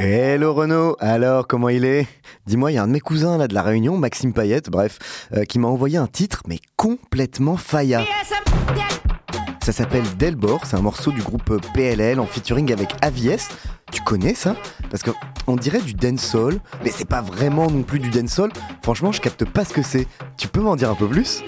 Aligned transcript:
Hello 0.00 0.54
Renaud, 0.54 0.96
alors 1.00 1.48
comment 1.48 1.68
il 1.68 1.84
est? 1.84 2.06
Dis-moi, 2.46 2.70
il 2.70 2.76
y 2.76 2.78
a 2.78 2.84
un 2.84 2.86
de 2.86 2.92
mes 2.92 3.00
cousins 3.00 3.36
là 3.36 3.48
de 3.48 3.54
la 3.54 3.62
Réunion, 3.62 3.96
Maxime 3.96 4.32
Payette, 4.32 4.70
bref, 4.70 5.00
euh, 5.34 5.42
qui 5.42 5.58
m'a 5.58 5.66
envoyé 5.66 5.98
un 5.98 6.06
titre 6.06 6.42
mais 6.46 6.60
complètement 6.76 7.56
faya. 7.56 8.04
Ça 9.60 9.72
s'appelle 9.72 10.04
Delbor, 10.16 10.60
c'est 10.66 10.76
un 10.76 10.82
morceau 10.82 11.10
du 11.10 11.20
groupe 11.20 11.60
PLL 11.74 12.20
en 12.20 12.26
featuring 12.26 12.72
avec 12.72 12.90
Avies. 13.02 13.48
Tu 13.90 14.00
connais 14.02 14.34
ça? 14.34 14.54
Parce 14.88 15.02
que 15.02 15.10
on 15.48 15.56
dirait 15.56 15.80
du 15.80 15.94
dancehall, 15.94 16.60
mais 16.84 16.90
c'est 16.90 17.08
pas 17.08 17.20
vraiment 17.20 17.66
non 17.66 17.82
plus 17.82 17.98
du 17.98 18.10
dancehall. 18.10 18.52
Franchement, 18.84 19.10
je 19.10 19.20
capte 19.20 19.44
pas 19.46 19.64
ce 19.64 19.74
que 19.74 19.82
c'est. 19.82 20.06
Tu 20.36 20.46
peux 20.46 20.60
m'en 20.60 20.76
dire 20.76 20.90
un 20.90 20.94
peu 20.94 21.08
plus? 21.08 21.42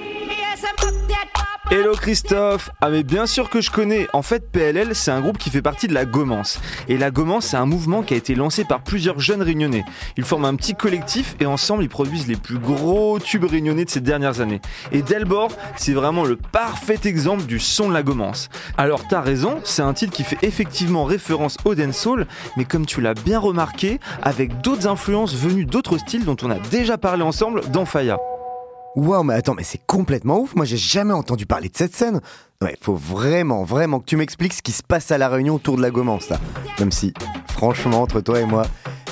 Hello 1.69 1.93
Christophe 1.93 2.71
Ah 2.81 2.89
mais 2.89 3.03
bien 3.03 3.27
sûr 3.27 3.51
que 3.51 3.61
je 3.61 3.71
connais 3.71 4.09
En 4.15 4.23
fait 4.23 4.51
PLL 4.51 4.95
c'est 4.95 5.11
un 5.11 5.21
groupe 5.21 5.37
qui 5.37 5.51
fait 5.51 5.61
partie 5.61 5.89
de 5.89 5.95
la 5.95 6.07
Gomance. 6.07 6.59
Et 6.89 6.97
la 6.97 7.11
Gomance 7.11 7.47
c'est 7.49 7.59
un 7.59 7.67
mouvement 7.67 8.03
qui 8.03 8.15
a 8.15 8.17
été 8.17 8.35
lancé 8.35 8.65
par 8.65 8.83
plusieurs 8.83 9.21
jeunes 9.21 9.43
réunionnais. 9.43 9.85
Ils 10.17 10.25
forment 10.25 10.47
un 10.47 10.55
petit 10.57 10.75
collectif 10.75 11.37
et 11.39 11.47
ensemble 11.47 11.85
ils 11.85 11.89
produisent 11.89 12.27
les 12.27 12.37
plus 12.37 12.59
gros 12.59 13.19
tubes 13.21 13.45
réunionnais 13.45 13.85
de 13.85 13.91
ces 13.91 14.01
dernières 14.01 14.41
années. 14.41 14.61
Et 14.91 15.03
Delbor 15.03 15.53
c'est 15.77 15.93
vraiment 15.93 16.25
le 16.25 16.37
parfait 16.37 16.99
exemple 17.05 17.45
du 17.45 17.61
son 17.61 17.89
de 17.89 17.95
la 17.95 18.03
Gomance. 18.03 18.49
Alors 18.79 19.07
t'as 19.07 19.21
raison, 19.21 19.61
c'est 19.63 19.83
un 19.83 19.93
titre 19.93 20.13
qui 20.13 20.25
fait 20.25 20.39
effectivement 20.43 21.05
référence 21.05 21.59
au 21.67 21.75
dancehall, 21.75 22.27
mais 22.57 22.65
comme 22.65 22.87
tu 22.87 23.03
l'as 23.03 23.15
bien 23.15 23.39
remarqué, 23.39 24.01
avec 24.23 24.63
d'autres 24.63 24.89
influences 24.89 25.35
venues 25.35 25.67
d'autres 25.67 25.99
styles 25.99 26.25
dont 26.25 26.37
on 26.43 26.51
a 26.51 26.59
déjà 26.71 26.97
parlé 26.97 27.23
ensemble 27.23 27.61
dans 27.71 27.85
Faya. 27.85 28.19
Waouh, 28.97 29.23
mais 29.23 29.35
attends, 29.35 29.55
mais 29.55 29.63
c'est 29.63 29.81
complètement 29.87 30.41
ouf. 30.41 30.55
Moi, 30.57 30.65
j'ai 30.65 30.77
jamais 30.77 31.13
entendu 31.13 31.47
parler 31.47 31.69
de 31.69 31.77
cette 31.77 31.95
scène. 31.95 32.21
Ouais, 32.61 32.77
faut 32.83 32.95
vraiment, 32.95 33.63
vraiment 33.63 34.01
que 34.01 34.05
tu 34.05 34.17
m'expliques 34.17 34.53
ce 34.53 34.63
qui 34.63 34.73
se 34.73 34.83
passe 34.83 35.13
à 35.13 35.19
la 35.19 35.29
réunion 35.29 35.55
autour 35.55 35.77
de 35.77 35.83
la 35.83 35.91
Gomance, 35.91 36.29
là. 36.29 36.41
Même 36.79 36.91
si, 36.91 37.15
franchement, 37.49 38.03
entre 38.03 38.21
toi 38.21 38.41
et 38.41 38.47
moi, 38.47 38.67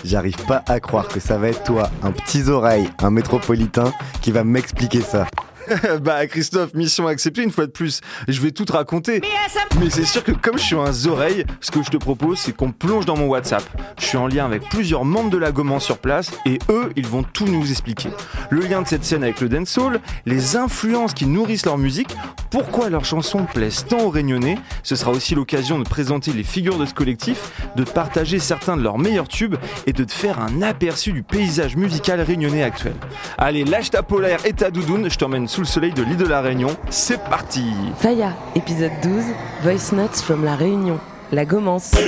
j'arrive 0.04 0.44
pas 0.46 0.64
à 0.66 0.80
croire 0.80 1.06
que 1.06 1.20
ça 1.20 1.38
va 1.38 1.48
être 1.48 1.62
toi, 1.62 1.90
un 2.02 2.10
petit 2.10 2.50
oreille, 2.50 2.90
un 2.98 3.10
métropolitain, 3.10 3.92
qui 4.20 4.32
va 4.32 4.42
m'expliquer 4.42 5.00
ça. 5.00 5.26
bah 6.00 6.26
Christophe, 6.26 6.74
mission 6.74 7.06
acceptée 7.06 7.42
une 7.42 7.50
fois 7.50 7.66
de 7.66 7.70
plus. 7.70 8.00
Je 8.26 8.40
vais 8.40 8.50
tout 8.50 8.64
te 8.64 8.72
raconter. 8.72 9.20
Mais 9.80 9.90
c'est 9.90 10.04
sûr 10.04 10.24
que 10.24 10.32
comme 10.32 10.58
je 10.58 10.64
suis 10.64 10.76
un 10.76 11.06
oreille, 11.06 11.44
ce 11.60 11.70
que 11.70 11.82
je 11.82 11.90
te 11.90 11.96
propose, 11.96 12.38
c'est 12.38 12.54
qu'on 12.54 12.72
plonge 12.72 13.06
dans 13.06 13.16
mon 13.16 13.26
WhatsApp. 13.26 13.62
Je 13.98 14.04
suis 14.04 14.16
en 14.16 14.26
lien 14.26 14.44
avec 14.44 14.68
plusieurs 14.68 15.04
membres 15.04 15.30
de 15.30 15.38
la 15.38 15.52
Goman 15.52 15.80
sur 15.80 15.98
place 15.98 16.32
et 16.46 16.58
eux, 16.68 16.90
ils 16.96 17.06
vont 17.06 17.22
tout 17.22 17.46
nous 17.46 17.70
expliquer. 17.70 18.10
Le 18.50 18.60
lien 18.60 18.82
de 18.82 18.88
cette 18.88 19.04
scène 19.04 19.22
avec 19.22 19.40
le 19.40 19.48
dancehall, 19.48 20.00
les 20.26 20.56
influences 20.56 21.14
qui 21.14 21.26
nourrissent 21.26 21.66
leur 21.66 21.78
musique, 21.78 22.16
pourquoi 22.50 22.88
leurs 22.88 23.04
chansons 23.04 23.44
plaisent 23.44 23.84
tant 23.86 24.00
aux 24.00 24.10
Réunionnais. 24.10 24.58
Ce 24.82 24.96
sera 24.96 25.10
aussi 25.10 25.34
l'occasion 25.34 25.78
de 25.78 25.84
présenter 25.84 26.32
les 26.32 26.42
figures 26.42 26.78
de 26.78 26.86
ce 26.86 26.94
collectif, 26.94 27.52
de 27.76 27.84
partager 27.84 28.38
certains 28.38 28.76
de 28.76 28.82
leurs 28.82 28.98
meilleurs 28.98 29.28
tubes 29.28 29.56
et 29.86 29.92
de 29.92 30.04
te 30.04 30.12
faire 30.12 30.40
un 30.40 30.62
aperçu 30.62 31.12
du 31.12 31.22
paysage 31.22 31.76
musical 31.76 32.20
réunionnais 32.20 32.62
actuel. 32.62 32.94
Allez, 33.36 33.64
lâche 33.64 33.90
ta 33.90 34.02
polaire 34.02 34.40
et 34.46 34.52
ta 34.52 34.70
doudoune, 34.70 35.10
je 35.10 35.16
t'emmène 35.16 35.46
sous 35.58 35.62
le 35.62 35.66
soleil 35.66 35.92
de 35.92 36.04
l'île 36.04 36.16
de 36.16 36.24
la 36.24 36.40
Réunion. 36.40 36.68
C'est 36.88 37.20
parti 37.24 37.64
Faya, 37.98 38.32
épisode 38.54 38.92
12, 39.02 39.24
Voice 39.64 39.92
Notes 39.92 40.14
from 40.14 40.44
la 40.44 40.54
Réunion. 40.54 41.00
La 41.32 41.44
Gomance. 41.44 41.96
Alors 41.96 42.06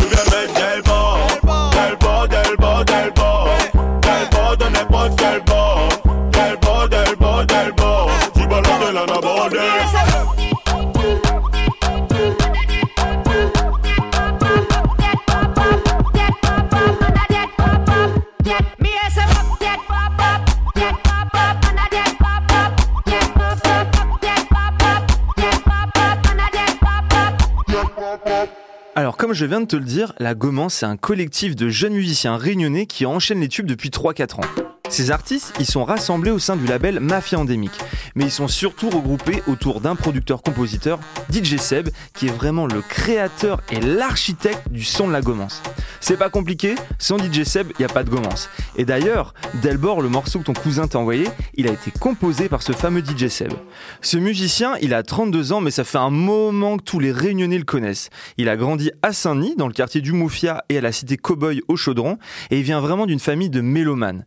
comme 29.30 29.36
je 29.36 29.46
viens 29.46 29.60
de 29.60 29.66
te 29.66 29.76
le 29.76 29.84
dire, 29.84 30.12
la 30.18 30.34
Gomance 30.34 30.74
c'est 30.74 30.86
un 30.86 30.96
collectif 30.96 31.54
de 31.54 31.68
jeunes 31.68 31.92
musiciens 31.92 32.36
réunionnais 32.36 32.86
qui 32.86 33.06
enchaînent 33.06 33.38
les 33.38 33.46
tubes 33.46 33.66
depuis 33.66 33.90
3-4 33.90 34.40
ans. 34.40 34.79
Ces 34.90 35.12
artistes, 35.12 35.54
ils 35.60 35.66
sont 35.66 35.84
rassemblés 35.84 36.32
au 36.32 36.40
sein 36.40 36.56
du 36.56 36.66
label 36.66 36.98
Mafia 36.98 37.38
Endémique, 37.38 37.78
mais 38.16 38.24
ils 38.24 38.30
sont 38.30 38.48
surtout 38.48 38.90
regroupés 38.90 39.40
autour 39.46 39.80
d'un 39.80 39.94
producteur-compositeur, 39.94 40.98
DJ 41.32 41.58
Seb, 41.58 41.90
qui 42.12 42.26
est 42.26 42.32
vraiment 42.32 42.66
le 42.66 42.82
créateur 42.82 43.60
et 43.70 43.78
l'architecte 43.78 44.68
du 44.68 44.82
son 44.82 45.06
de 45.06 45.12
la 45.12 45.20
Gomance. 45.20 45.62
C'est 46.00 46.16
pas 46.16 46.28
compliqué, 46.28 46.74
sans 46.98 47.18
DJ 47.18 47.44
Seb, 47.44 47.68
il 47.78 47.84
a 47.84 47.88
pas 47.88 48.02
de 48.02 48.10
Gomance. 48.10 48.50
Et 48.76 48.84
d'ailleurs, 48.84 49.32
Delbor, 49.62 50.02
le 50.02 50.08
morceau 50.08 50.40
que 50.40 50.44
ton 50.44 50.54
cousin 50.54 50.88
t'a 50.88 50.98
envoyé, 50.98 51.28
il 51.54 51.68
a 51.68 51.72
été 51.72 51.92
composé 51.92 52.48
par 52.48 52.62
ce 52.62 52.72
fameux 52.72 53.02
DJ 53.04 53.28
Seb. 53.28 53.52
Ce 54.00 54.16
musicien, 54.16 54.74
il 54.82 54.92
a 54.92 55.04
32 55.04 55.52
ans, 55.52 55.60
mais 55.60 55.70
ça 55.70 55.84
fait 55.84 55.98
un 55.98 56.10
moment 56.10 56.78
que 56.78 56.82
tous 56.82 56.98
les 56.98 57.12
réunionnais 57.12 57.58
le 57.58 57.64
connaissent. 57.64 58.10
Il 58.38 58.48
a 58.48 58.56
grandi 58.56 58.90
à 59.02 59.12
Saint-Denis, 59.12 59.54
dans 59.56 59.68
le 59.68 59.72
quartier 59.72 60.00
du 60.00 60.12
Moufia 60.12 60.64
et 60.68 60.78
à 60.78 60.80
la 60.80 60.90
cité 60.90 61.16
Cowboy 61.16 61.62
au 61.68 61.76
Chaudron, 61.76 62.18
et 62.50 62.58
il 62.58 62.64
vient 62.64 62.80
vraiment 62.80 63.06
d'une 63.06 63.20
famille 63.20 63.50
de 63.50 63.60
mélomanes. 63.60 64.24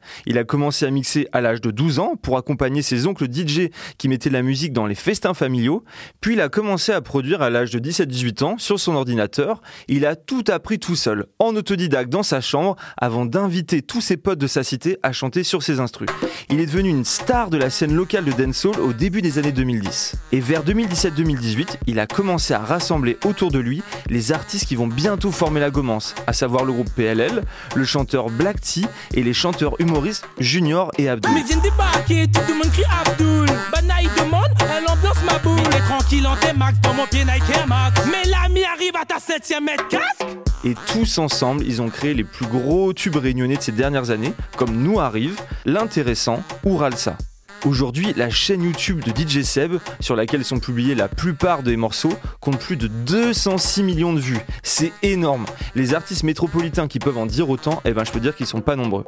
Commencé 0.53 0.85
à 0.85 0.91
mixer 0.91 1.27
à 1.31 1.41
l'âge 1.41 1.61
de 1.61 1.71
12 1.71 1.97
ans 1.97 2.13
pour 2.15 2.37
accompagner 2.37 2.83
ses 2.83 3.07
oncles 3.07 3.25
DJ 3.25 3.69
qui 3.97 4.07
mettaient 4.07 4.29
la 4.29 4.43
musique 4.43 4.71
dans 4.71 4.85
les 4.85 4.93
festins 4.93 5.33
familiaux. 5.33 5.83
Puis 6.21 6.33
il 6.33 6.41
a 6.41 6.47
commencé 6.47 6.91
à 6.91 7.01
produire 7.01 7.41
à 7.41 7.49
l'âge 7.49 7.71
de 7.71 7.79
17-18 7.79 8.43
ans 8.43 8.57
sur 8.59 8.79
son 8.79 8.93
ordinateur. 8.93 9.63
Il 9.87 10.05
a 10.05 10.15
tout 10.15 10.43
appris 10.49 10.77
tout 10.77 10.95
seul, 10.95 11.25
en 11.39 11.55
autodidacte 11.55 12.11
dans 12.11 12.21
sa 12.21 12.39
chambre, 12.39 12.75
avant 12.97 13.25
d'inviter 13.25 13.81
tous 13.81 13.99
ses 13.99 14.15
potes 14.15 14.37
de 14.37 14.45
sa 14.45 14.63
cité 14.63 14.99
à 15.01 15.11
chanter 15.11 15.43
sur 15.43 15.63
ses 15.63 15.79
instrus. 15.79 16.07
Il 16.51 16.59
est 16.59 16.67
devenu 16.67 16.89
une 16.89 17.03
star 17.03 17.49
de 17.49 17.57
la 17.57 17.71
scène 17.71 17.95
locale 17.95 18.25
de 18.25 18.31
dancehall 18.31 18.79
au 18.79 18.93
début 18.93 19.23
des 19.23 19.39
années 19.39 19.53
2010. 19.53 20.17
Et 20.33 20.39
vers 20.39 20.63
2017-2018, 20.63 21.77
il 21.87 21.97
a 21.97 22.05
commencé 22.05 22.53
à 22.53 22.59
rassembler 22.59 23.17
autour 23.25 23.49
de 23.49 23.57
lui 23.57 23.81
les 24.07 24.31
artistes 24.31 24.67
qui 24.67 24.75
vont 24.75 24.85
bientôt 24.85 25.31
former 25.31 25.61
la 25.61 25.71
Gomance, 25.71 26.13
à 26.27 26.33
savoir 26.33 26.63
le 26.63 26.73
groupe 26.73 26.91
PLL, 26.95 27.41
le 27.73 27.85
chanteur 27.85 28.29
Black 28.29 28.61
T 28.61 28.81
et 29.15 29.23
les 29.23 29.33
chanteurs 29.33 29.81
humoristes 29.81 30.27
Junior 30.43 30.91
et 30.97 31.09
Abdul. 31.09 31.31
Mais 31.33 31.43
viens 31.43 31.57
débarquer, 31.57 32.27
tout 32.27 32.41
le 32.47 32.55
monde 32.55 32.71
crie 32.71 32.83
Abdul. 33.05 33.47
Banaï 33.71 34.07
demande, 34.17 34.49
elle 34.59 34.83
ambiance 34.91 35.23
ma 35.25 35.39
boule. 35.39 35.61
Mais 35.71 35.79
tranquille 35.79 36.27
en 36.27 36.35
T-Max, 36.35 36.79
dans 36.81 36.93
mon 36.93 37.05
pied 37.05 37.23
Nike 37.23 37.49
Air 37.55 37.67
Max. 37.67 38.01
Mais 38.05 38.29
l'ami 38.29 38.63
arrive 38.65 38.95
à 39.01 39.05
ta 39.05 39.17
7ème 39.17 39.63
mètre 39.63 39.87
casque. 39.87 40.25
Et 40.65 40.75
tous 40.91 41.17
ensemble, 41.17 41.65
ils 41.65 41.81
ont 41.81 41.89
créé 41.89 42.13
les 42.13 42.23
plus 42.23 42.45
gros 42.45 42.93
tubes 42.93 43.15
réunionnais 43.15 43.57
de 43.57 43.61
ces 43.61 43.71
dernières 43.71 44.11
années, 44.11 44.33
comme 44.57 44.75
Nous 44.75 44.99
Arrive, 44.99 45.39
L'Intéressant 45.65 46.43
ou 46.65 46.77
Ralsa. 46.77 47.17
Aujourd'hui, 47.65 48.13
la 48.17 48.29
chaîne 48.29 48.63
YouTube 48.63 49.01
de 49.05 49.11
DJ 49.11 49.43
Seb, 49.43 49.77
sur 50.01 50.17
laquelle 50.17 50.43
sont 50.43 50.59
publiés 50.59 50.95
la 50.95 51.07
plupart 51.07 51.63
des 51.63 51.77
morceaux, 51.77 52.13
compte 52.41 52.59
plus 52.59 52.75
de 52.75 52.87
206 52.87 53.83
millions 53.83 54.11
de 54.11 54.19
vues. 54.19 54.39
C'est 54.63 54.91
énorme. 55.01 55.45
Les 55.73 55.93
artistes 55.93 56.23
métropolitains 56.23 56.89
qui 56.89 56.99
peuvent 56.99 57.17
en 57.17 57.25
dire 57.25 57.49
autant, 57.49 57.81
eh 57.85 57.93
ben 57.93 58.03
je 58.03 58.11
peux 58.11 58.19
dire 58.19 58.35
qu'ils 58.35 58.47
sont 58.47 58.59
pas 58.59 58.75
nombreux. 58.75 59.05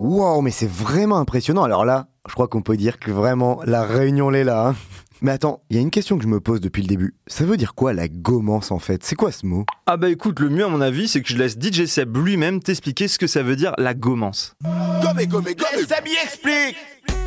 Waouh, 0.00 0.42
mais 0.42 0.50
c'est 0.50 0.70
vraiment 0.70 1.16
impressionnant. 1.18 1.62
Alors 1.64 1.84
là, 1.84 2.06
je 2.28 2.34
crois 2.34 2.48
qu'on 2.48 2.62
peut 2.62 2.76
dire 2.76 2.98
que 2.98 3.10
vraiment 3.10 3.60
la 3.64 3.82
réunion 3.82 4.30
l'est 4.30 4.44
là. 4.44 4.68
hein. 4.68 4.74
Mais 5.22 5.30
attends, 5.30 5.62
il 5.70 5.76
y 5.76 5.78
a 5.78 5.82
une 5.82 5.90
question 5.90 6.18
que 6.18 6.24
je 6.24 6.28
me 6.28 6.40
pose 6.40 6.60
depuis 6.60 6.82
le 6.82 6.88
début. 6.88 7.14
Ça 7.26 7.44
veut 7.46 7.56
dire 7.56 7.74
quoi 7.74 7.94
la 7.94 8.06
gomance 8.06 8.70
en 8.70 8.78
fait? 8.78 9.02
C'est 9.02 9.14
quoi 9.16 9.32
ce 9.32 9.46
mot? 9.46 9.64
Ah 9.86 9.96
bah 9.96 10.10
écoute, 10.10 10.38
le 10.40 10.50
mieux 10.50 10.64
à 10.66 10.68
mon 10.68 10.82
avis, 10.82 11.08
c'est 11.08 11.22
que 11.22 11.28
je 11.28 11.38
laisse 11.38 11.56
DJ 11.58 11.86
Seb 11.86 12.14
lui-même 12.18 12.60
t'expliquer 12.60 13.08
ce 13.08 13.18
que 13.18 13.26
ça 13.26 13.42
veut 13.42 13.56
dire 13.56 13.72
la 13.78 13.94
gomance. 13.94 14.54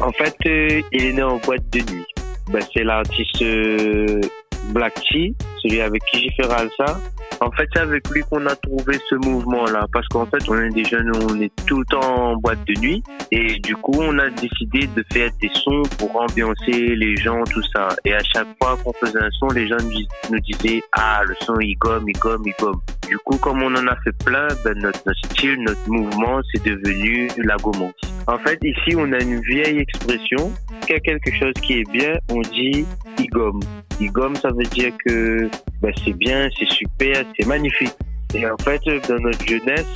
En 0.01 0.11
fait, 0.11 0.35
euh, 0.45 0.81
il 0.91 1.05
est 1.05 1.13
né 1.13 1.23
en 1.23 1.37
boîte 1.39 1.67
de 1.71 1.79
nuit. 1.91 2.05
Ben, 2.51 2.61
c'est 2.73 2.83
l'artiste 2.83 3.41
euh, 3.41 4.21
Black 4.69 4.95
T, 5.11 5.33
celui 5.61 5.81
avec 5.81 6.01
qui 6.11 6.21
j'ai 6.23 6.31
fait 6.31 6.45
Ralsa. 6.47 6.99
En 7.41 7.51
fait, 7.51 7.69
c'est 7.73 7.79
avec 7.79 8.09
lui 8.09 8.21
qu'on 8.29 8.45
a 8.47 8.55
trouvé 8.55 8.99
ce 9.09 9.15
mouvement-là, 9.15 9.87
parce 9.93 10.05
qu'en 10.09 10.25
fait, 10.25 10.43
on 10.49 10.59
est 10.59 10.69
des 10.71 10.83
jeunes, 10.83 11.09
on 11.29 11.39
est 11.39 11.51
tout 11.65 11.79
le 11.79 11.85
temps 11.85 12.31
en 12.31 12.35
boîte 12.35 12.59
de 12.67 12.77
nuit, 12.81 13.01
et 13.31 13.59
du 13.59 13.75
coup, 13.77 13.97
on 13.97 14.19
a 14.19 14.29
décidé 14.29 14.87
de 14.87 15.05
faire 15.13 15.31
des 15.41 15.49
sons 15.53 15.83
pour 15.97 16.19
ambiancer 16.21 16.95
les 16.95 17.15
gens, 17.15 17.41
tout 17.45 17.63
ça. 17.73 17.87
Et 18.03 18.13
à 18.13 18.19
chaque 18.33 18.47
fois 18.61 18.77
qu'on 18.83 18.91
faisait 18.93 19.19
un 19.19 19.29
son, 19.39 19.47
les 19.47 19.67
gens 19.67 19.77
nous 19.81 19.89
dis- 19.89 20.07
nous 20.29 20.39
disaient, 20.41 20.81
ah, 20.91 21.21
le 21.25 21.35
son, 21.41 21.57
il 21.61 21.75
gomme, 21.75 22.09
il 22.09 22.19
gomme, 22.19 22.43
il 22.45 22.53
gomme. 22.59 22.81
Du 23.07 23.17
coup, 23.19 23.37
comme 23.37 23.63
on 23.63 23.73
en 23.73 23.87
a 23.87 23.95
fait 24.03 24.11
plein, 24.25 24.47
ben, 24.65 24.77
notre, 24.77 24.99
notre 25.05 25.25
style, 25.31 25.63
notre 25.63 25.89
mouvement, 25.89 26.41
c'est 26.53 26.63
devenu 26.63 27.29
la 27.37 27.55
gomance. 27.55 27.93
En 28.27 28.37
fait, 28.39 28.59
ici, 28.63 28.95
on 28.97 29.11
a 29.11 29.21
une 29.21 29.41
vieille 29.41 29.79
expression. 29.79 30.51
Qu'il 30.81 30.95
y 30.95 30.97
a 30.97 30.99
quelque 30.99 31.31
chose 31.35 31.53
qui 31.61 31.79
est 31.79 31.91
bien, 31.91 32.13
on 32.31 32.41
dit 32.41 32.85
igom. 33.19 33.59
Igom, 33.99 34.35
ça 34.35 34.49
veut 34.49 34.65
dire 34.65 34.93
que 35.05 35.49
ben, 35.81 35.91
c'est 36.03 36.13
bien, 36.13 36.49
c'est 36.57 36.69
super, 36.69 37.23
c'est 37.37 37.47
magnifique. 37.47 37.93
Et 38.33 38.45
en 38.45 38.57
fait, 38.57 38.79
dans 39.07 39.19
notre 39.19 39.45
jeunesse, 39.45 39.87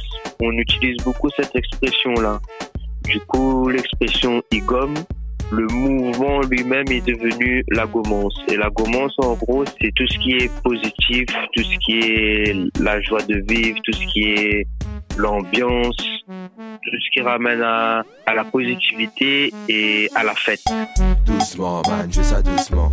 on 0.41 0.51
utilise 0.51 0.97
beaucoup 1.03 1.29
cette 1.35 1.55
expression-là. 1.55 2.39
Du 3.05 3.19
coup, 3.21 3.69
l'expression 3.69 4.41
igom, 4.51 4.93
le 5.51 5.67
mouvement 5.67 6.41
lui-même 6.41 6.87
est 6.89 7.05
devenu 7.05 7.63
la 7.69 7.85
gomance. 7.85 8.35
Et 8.47 8.57
la 8.57 8.69
gomance, 8.69 9.13
en 9.19 9.33
gros, 9.35 9.63
c'est 9.65 9.91
tout 9.95 10.07
ce 10.07 10.17
qui 10.19 10.31
est 10.31 10.51
positif, 10.63 11.25
tout 11.53 11.63
ce 11.63 11.77
qui 11.85 11.99
est 11.99 12.55
la 12.79 12.99
joie 13.01 13.21
de 13.23 13.43
vivre, 13.47 13.77
tout 13.83 13.93
ce 13.93 14.05
qui 14.07 14.23
est 14.23 14.67
l'ambiance, 15.17 15.95
tout 15.97 16.97
ce 17.05 17.11
qui 17.13 17.21
ramène 17.21 17.61
à, 17.61 18.03
à 18.25 18.33
la 18.33 18.43
positivité 18.43 19.53
et 19.69 20.09
à 20.15 20.23
la 20.23 20.35
fête. 20.35 20.63
Doucement, 21.25 21.81
man, 21.87 22.09
je 22.11 22.21
ça 22.21 22.41
doucement. 22.41 22.91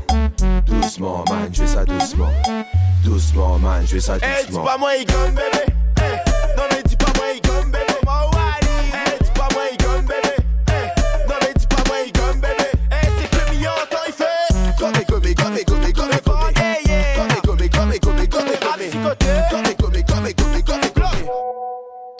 Doucement, 0.66 1.24
man, 1.30 1.48
je 1.52 1.64
ça 1.66 1.84
doucement. 1.84 2.30
Doucement, 3.04 3.58
man, 3.58 3.84
je 3.86 3.98
ça 3.98 4.14
doucement. 4.18 4.36
Hey, 4.38 4.46
dis 4.48 4.58
pas 4.58 4.78
moi, 4.78 4.96
Igom, 4.96 5.30
bébé. 5.30 5.64
Hey, 5.98 6.18
non, 6.56 6.62
mais 6.70 6.82
dis 6.84 6.96
pas 6.96 7.12
moi, 7.16 7.26
Igom, 7.34 7.70
bébé. 7.70 7.89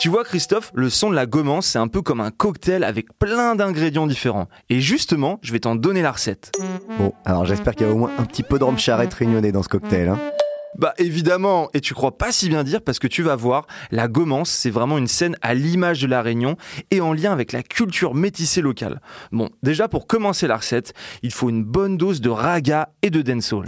Tu 0.01 0.09
vois 0.09 0.25
Christophe, 0.25 0.73
le 0.75 0.89
son 0.89 1.11
de 1.11 1.15
la 1.15 1.27
gomance, 1.27 1.67
c'est 1.67 1.79
un 1.79 1.87
peu 1.87 2.01
comme 2.01 2.23
un 2.23 2.31
cocktail 2.31 2.85
avec 2.85 3.19
plein 3.19 3.55
d'ingrédients 3.55 4.07
différents. 4.07 4.49
Et 4.71 4.81
justement, 4.81 5.39
je 5.43 5.53
vais 5.53 5.61
t'en 5.61 5.75
donner 5.75 6.01
la 6.01 6.11
recette. 6.11 6.53
Bon, 6.97 7.13
alors 7.27 7.45
j'espère 7.45 7.75
qu'il 7.75 7.87
y 7.87 7.91
a 7.91 7.93
au 7.93 7.99
moins 7.99 8.11
un 8.17 8.25
petit 8.25 8.43
peu 8.43 8.59
de 8.59 8.65
rhum 8.65 8.79
charrette 8.79 9.13
réunionnais 9.13 9.53
dans 9.53 9.63
ce 9.63 9.69
cocktail. 9.69 10.09
Hein. 10.09 10.19
Bah 10.79 10.95
évidemment, 10.97 11.69
et 11.75 11.83
tu 11.83 11.93
crois 11.93 12.17
pas 12.17 12.33
si 12.33 12.49
bien 12.49 12.65
dire 12.65 12.81
parce 12.81 12.99
que 12.99 13.09
tu 13.09 13.23
vas 13.23 13.37
voir, 13.37 13.67
la 13.91 14.09
gomance, 14.09 14.49
c'est 14.49 14.71
vraiment 14.71 14.97
une 14.97 15.07
scène 15.07 15.37
à 15.43 15.53
l'image 15.53 16.01
de 16.01 16.07
la 16.07 16.23
Réunion 16.23 16.57
et 16.91 17.03
en 17.03 17.13
lien 17.13 17.31
avec 17.31 17.53
la 17.53 17.63
culture 17.63 18.15
métissée 18.15 18.63
locale. 18.63 19.03
Bon, 19.33 19.51
déjà 19.63 19.87
pour 19.87 20.07
commencer 20.07 20.47
la 20.47 20.57
recette, 20.57 20.95
il 21.23 21.31
faut 21.31 21.51
une 21.51 21.63
bonne 21.63 21.99
dose 21.99 22.23
de 22.23 22.31
raga 22.31 22.89
et 23.03 23.11
de 23.11 23.21
dancehall. 23.21 23.67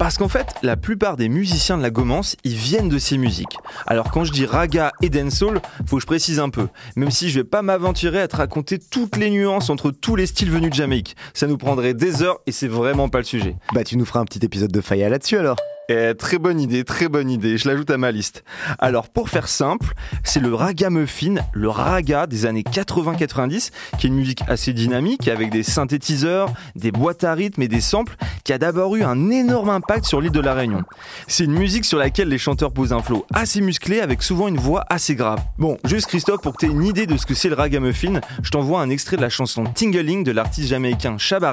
Parce 0.00 0.16
qu'en 0.16 0.28
fait, 0.28 0.54
la 0.62 0.78
plupart 0.78 1.18
des 1.18 1.28
musiciens 1.28 1.76
de 1.76 1.82
la 1.82 1.90
Gomance, 1.90 2.34
ils 2.42 2.54
viennent 2.54 2.88
de 2.88 2.98
ces 2.98 3.18
musiques. 3.18 3.58
Alors 3.86 4.10
quand 4.10 4.24
je 4.24 4.32
dis 4.32 4.46
raga 4.46 4.92
et 5.02 5.10
dancehall, 5.10 5.60
faut 5.84 5.96
que 5.96 6.00
je 6.00 6.06
précise 6.06 6.40
un 6.40 6.48
peu. 6.48 6.68
Même 6.96 7.10
si 7.10 7.28
je 7.28 7.40
vais 7.40 7.44
pas 7.44 7.60
m'aventurer 7.60 8.22
à 8.22 8.26
te 8.26 8.36
raconter 8.36 8.78
toutes 8.78 9.18
les 9.18 9.28
nuances 9.28 9.68
entre 9.68 9.90
tous 9.90 10.16
les 10.16 10.24
styles 10.24 10.50
venus 10.50 10.70
de 10.70 10.74
Jamaïque. 10.74 11.16
Ça 11.34 11.46
nous 11.46 11.58
prendrait 11.58 11.92
des 11.92 12.22
heures 12.22 12.40
et 12.46 12.52
c'est 12.52 12.66
vraiment 12.66 13.10
pas 13.10 13.18
le 13.18 13.24
sujet. 13.24 13.56
Bah 13.74 13.84
tu 13.84 13.98
nous 13.98 14.06
feras 14.06 14.20
un 14.20 14.24
petit 14.24 14.42
épisode 14.42 14.72
de 14.72 14.80
Faya 14.80 15.10
là-dessus 15.10 15.36
alors. 15.36 15.58
Eh, 15.92 16.14
très 16.14 16.38
bonne 16.38 16.60
idée, 16.60 16.84
très 16.84 17.08
bonne 17.08 17.28
idée. 17.28 17.58
Je 17.58 17.68
l'ajoute 17.68 17.90
à 17.90 17.98
ma 17.98 18.12
liste. 18.12 18.44
Alors, 18.78 19.08
pour 19.08 19.28
faire 19.28 19.48
simple, 19.48 19.92
c'est 20.22 20.38
le 20.38 20.54
ragamuffin, 20.54 21.34
le 21.52 21.68
raga 21.68 22.28
des 22.28 22.46
années 22.46 22.62
80-90, 22.62 23.72
qui 23.98 24.06
est 24.06 24.10
une 24.10 24.14
musique 24.14 24.42
assez 24.46 24.72
dynamique 24.72 25.26
avec 25.26 25.50
des 25.50 25.64
synthétiseurs, 25.64 26.52
des 26.76 26.92
boîtes 26.92 27.24
à 27.24 27.34
rythme 27.34 27.62
et 27.62 27.66
des 27.66 27.80
samples, 27.80 28.14
qui 28.44 28.52
a 28.52 28.58
d'abord 28.58 28.94
eu 28.94 29.02
un 29.02 29.30
énorme 29.30 29.70
impact 29.70 30.04
sur 30.04 30.20
l'île 30.20 30.30
de 30.30 30.40
la 30.40 30.54
Réunion. 30.54 30.84
C'est 31.26 31.42
une 31.42 31.58
musique 31.58 31.84
sur 31.84 31.98
laquelle 31.98 32.28
les 32.28 32.38
chanteurs 32.38 32.72
posent 32.72 32.92
un 32.92 33.02
flow 33.02 33.26
assez 33.34 33.60
musclé 33.60 34.00
avec 34.00 34.22
souvent 34.22 34.46
une 34.46 34.58
voix 34.58 34.84
assez 34.90 35.16
grave. 35.16 35.40
Bon, 35.58 35.76
juste 35.82 36.06
Christophe, 36.06 36.40
pour 36.40 36.52
que 36.52 36.58
tu 36.58 36.66
aies 36.66 36.72
une 36.72 36.84
idée 36.84 37.06
de 37.06 37.16
ce 37.16 37.26
que 37.26 37.34
c'est 37.34 37.48
le 37.48 37.56
ragamuffin, 37.56 38.20
je 38.44 38.50
t'envoie 38.50 38.80
un 38.80 38.90
extrait 38.90 39.16
de 39.16 39.22
la 39.22 39.28
chanson 39.28 39.64
Tingling 39.64 40.22
de 40.22 40.30
l'artiste 40.30 40.68
jamaïcain 40.68 41.18
Shabba 41.18 41.52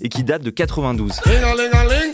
et 0.00 0.08
qui 0.08 0.24
date 0.24 0.42
de 0.42 0.50
92. 0.50 1.20
Ling-a-ling-a-ling, 1.24 2.05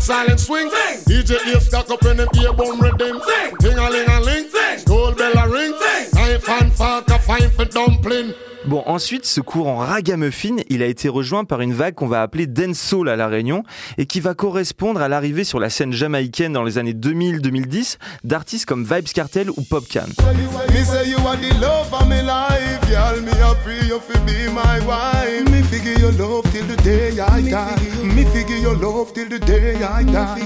sing. 0.00 0.04
Dance 0.04 0.04
silent 0.06 0.40
swing, 0.40 0.70
sing. 0.70 1.04
DJ 1.06 1.36
ear 1.52 1.60
stuck 1.60 1.90
up 1.90 2.04
in 2.04 2.16
them 2.16 2.28
ear 2.40 2.52
bone 2.52 2.80
rhythm, 2.80 3.20
sing. 3.20 3.56
Ling-a-ling-a-ling, 3.62 4.48
sing. 4.50 4.78
Skull 4.78 5.14
bell 5.14 5.38
a 5.38 5.48
ring, 5.48 5.72
sing. 5.78 6.10
Knife 6.14 6.48
and 6.48 6.72
fork 6.72 7.10
a 7.10 7.18
fine 7.18 7.50
for 7.50 7.64
dumpling. 7.64 8.34
Bon, 8.66 8.82
ensuite, 8.86 9.26
ce 9.26 9.42
courant 9.42 9.76
ragamuffin, 9.76 10.56
il 10.70 10.82
a 10.82 10.86
été 10.86 11.10
rejoint 11.10 11.44
par 11.44 11.60
une 11.60 11.74
vague 11.74 11.94
qu'on 11.94 12.06
va 12.06 12.22
appeler 12.22 12.46
dancehall 12.46 13.10
à 13.10 13.16
La 13.16 13.28
Réunion 13.28 13.62
et 13.98 14.06
qui 14.06 14.20
va 14.20 14.32
correspondre 14.32 15.02
à 15.02 15.08
l'arrivée 15.08 15.44
sur 15.44 15.60
la 15.60 15.68
scène 15.68 15.92
jamaïcaine 15.92 16.54
dans 16.54 16.62
les 16.62 16.78
années 16.78 16.94
2000-2010 16.94 17.98
d'artistes 18.24 18.64
comme 18.64 18.84
Vibes 18.84 19.12
Cartel 19.12 19.50
ou 19.50 19.62
Popcan. 19.68 20.06
Me 22.08 22.73
say 22.94 23.00
you 23.00 23.04
are 23.04 23.20
the 23.20 23.32
love 23.32 23.34
of 23.34 23.34
my 23.34 23.34
life, 23.34 23.34
girl. 23.34 23.34
Me 23.34 23.40
a 23.40 23.54
pray 23.62 23.86
you 23.86 24.00
fi 24.00 24.18
be 24.20 24.48
my 24.52 24.80
wife. 24.86 25.50
Me 25.50 25.62
figure 25.62 25.98
your 25.98 26.12
love 26.12 26.44
till 26.52 26.66
the 26.66 26.76
day 26.82 27.20
I 27.20 27.42
die. 27.42 27.76
Me 28.04 28.24
figure 28.24 28.58
your 28.58 28.76
love 28.76 29.12
till 29.12 29.28
the 29.28 29.38
day 29.38 29.76
I 29.76 30.04
die. 30.04 30.42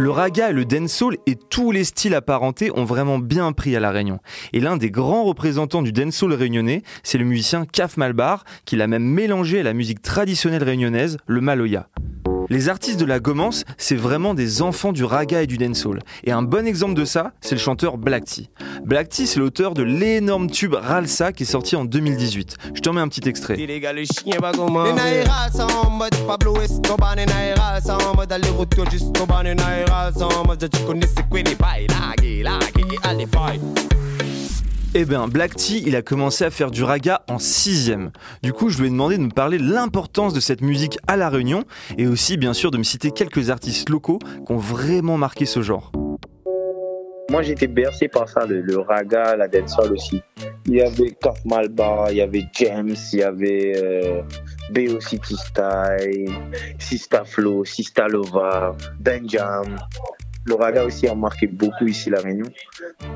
Le 0.00 0.10
raga 0.10 0.50
et 0.50 0.52
le 0.52 0.64
dancehall 0.64 1.16
et 1.26 1.34
tous 1.34 1.72
les 1.72 1.82
styles 1.82 2.14
apparentés 2.14 2.70
ont 2.72 2.84
vraiment 2.84 3.18
bien 3.18 3.50
pris 3.52 3.74
à 3.74 3.80
La 3.80 3.90
Réunion. 3.90 4.20
Et 4.52 4.60
l'un 4.60 4.76
des 4.76 4.92
grands 4.92 5.24
représentants 5.24 5.82
du 5.82 5.92
dancehall 5.92 6.34
réunionnais, 6.34 6.82
c'est 7.02 7.18
le 7.18 7.24
musicien 7.24 7.66
Kaf 7.66 7.96
Malbar, 7.96 8.44
qui 8.64 8.76
l'a 8.76 8.86
même 8.86 9.02
mélangé 9.02 9.58
à 9.58 9.64
la 9.64 9.74
musique 9.74 10.00
traditionnelle 10.00 10.62
réunionnaise, 10.62 11.16
le 11.26 11.40
maloya. 11.40 11.88
Les 12.50 12.70
artistes 12.70 12.98
de 12.98 13.04
la 13.04 13.20
Gomance, 13.20 13.64
c'est 13.76 13.94
vraiment 13.94 14.32
des 14.32 14.62
enfants 14.62 14.92
du 14.92 15.04
raga 15.04 15.42
et 15.42 15.46
du 15.46 15.58
dancehall. 15.58 16.00
Et 16.24 16.32
un 16.32 16.40
bon 16.40 16.66
exemple 16.66 16.94
de 16.94 17.04
ça, 17.04 17.32
c'est 17.42 17.54
le 17.54 17.60
chanteur 17.60 17.98
Black 17.98 18.24
T. 18.24 18.48
Black 18.84 19.10
T, 19.10 19.26
c'est 19.26 19.38
l'auteur 19.38 19.74
de 19.74 19.82
l'énorme 19.82 20.50
tube 20.50 20.74
Ralsa 20.74 21.32
qui 21.32 21.42
est 21.42 21.46
sorti 21.46 21.76
en 21.76 21.84
2018. 21.84 22.56
Je 22.74 22.80
t'en 22.80 22.94
mets 22.94 23.02
un 23.02 23.08
petit 23.08 23.28
extrait. 23.28 23.56
Eh 34.94 35.04
bien, 35.04 35.28
Black 35.28 35.54
T, 35.54 35.82
il 35.84 35.96
a 35.96 36.02
commencé 36.02 36.44
à 36.44 36.50
faire 36.50 36.70
du 36.70 36.82
raga 36.82 37.22
en 37.28 37.38
sixième. 37.38 38.10
Du 38.42 38.54
coup, 38.54 38.70
je 38.70 38.78
lui 38.78 38.86
ai 38.86 38.90
demandé 38.90 39.18
de 39.18 39.22
me 39.22 39.30
parler 39.30 39.58
de 39.58 39.70
l'importance 39.70 40.32
de 40.32 40.40
cette 40.40 40.62
musique 40.62 40.98
à 41.06 41.16
La 41.18 41.28
Réunion 41.28 41.64
et 41.98 42.06
aussi, 42.06 42.38
bien 42.38 42.54
sûr, 42.54 42.70
de 42.70 42.78
me 42.78 42.82
citer 42.82 43.10
quelques 43.10 43.50
artistes 43.50 43.90
locaux 43.90 44.18
qui 44.18 44.52
ont 44.52 44.56
vraiment 44.56 45.18
marqué 45.18 45.44
ce 45.44 45.60
genre. 45.60 45.92
Moi, 47.30 47.42
j'étais 47.42 47.66
bercé 47.66 48.08
par 48.08 48.30
ça, 48.30 48.46
le, 48.46 48.78
raga, 48.78 49.36
la 49.36 49.46
dancehall 49.46 49.92
aussi. 49.92 50.22
Il 50.64 50.76
y 50.76 50.80
avait 50.80 51.10
Kaf 51.20 51.44
Malbar, 51.44 52.10
il 52.10 52.16
y 52.16 52.22
avait 52.22 52.46
James, 52.54 52.96
il 53.12 53.18
y 53.18 53.22
avait 53.22 53.74
euh, 53.76 54.22
BO 54.70 55.00
City 55.00 55.36
Style, 55.36 56.32
Sista 56.78 57.24
Flow, 57.24 57.66
Sista 57.66 58.08
Lova, 58.08 58.74
Benjam. 58.98 59.76
Le 60.48 60.54
raga 60.54 60.82
aussi 60.82 61.06
a 61.06 61.14
marqué 61.14 61.46
beaucoup 61.46 61.86
ici 61.86 62.08
la 62.08 62.20
Réunion. 62.20 62.46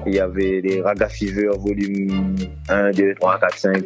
Il 0.06 0.14
y 0.14 0.20
avait 0.20 0.60
les 0.62 0.82
Raga 0.82 1.08
Fever 1.08 1.48
volume 1.56 2.36
1, 2.68 2.90
2, 2.90 3.14
3, 3.14 3.40
4, 3.40 3.58
5. 3.58 3.84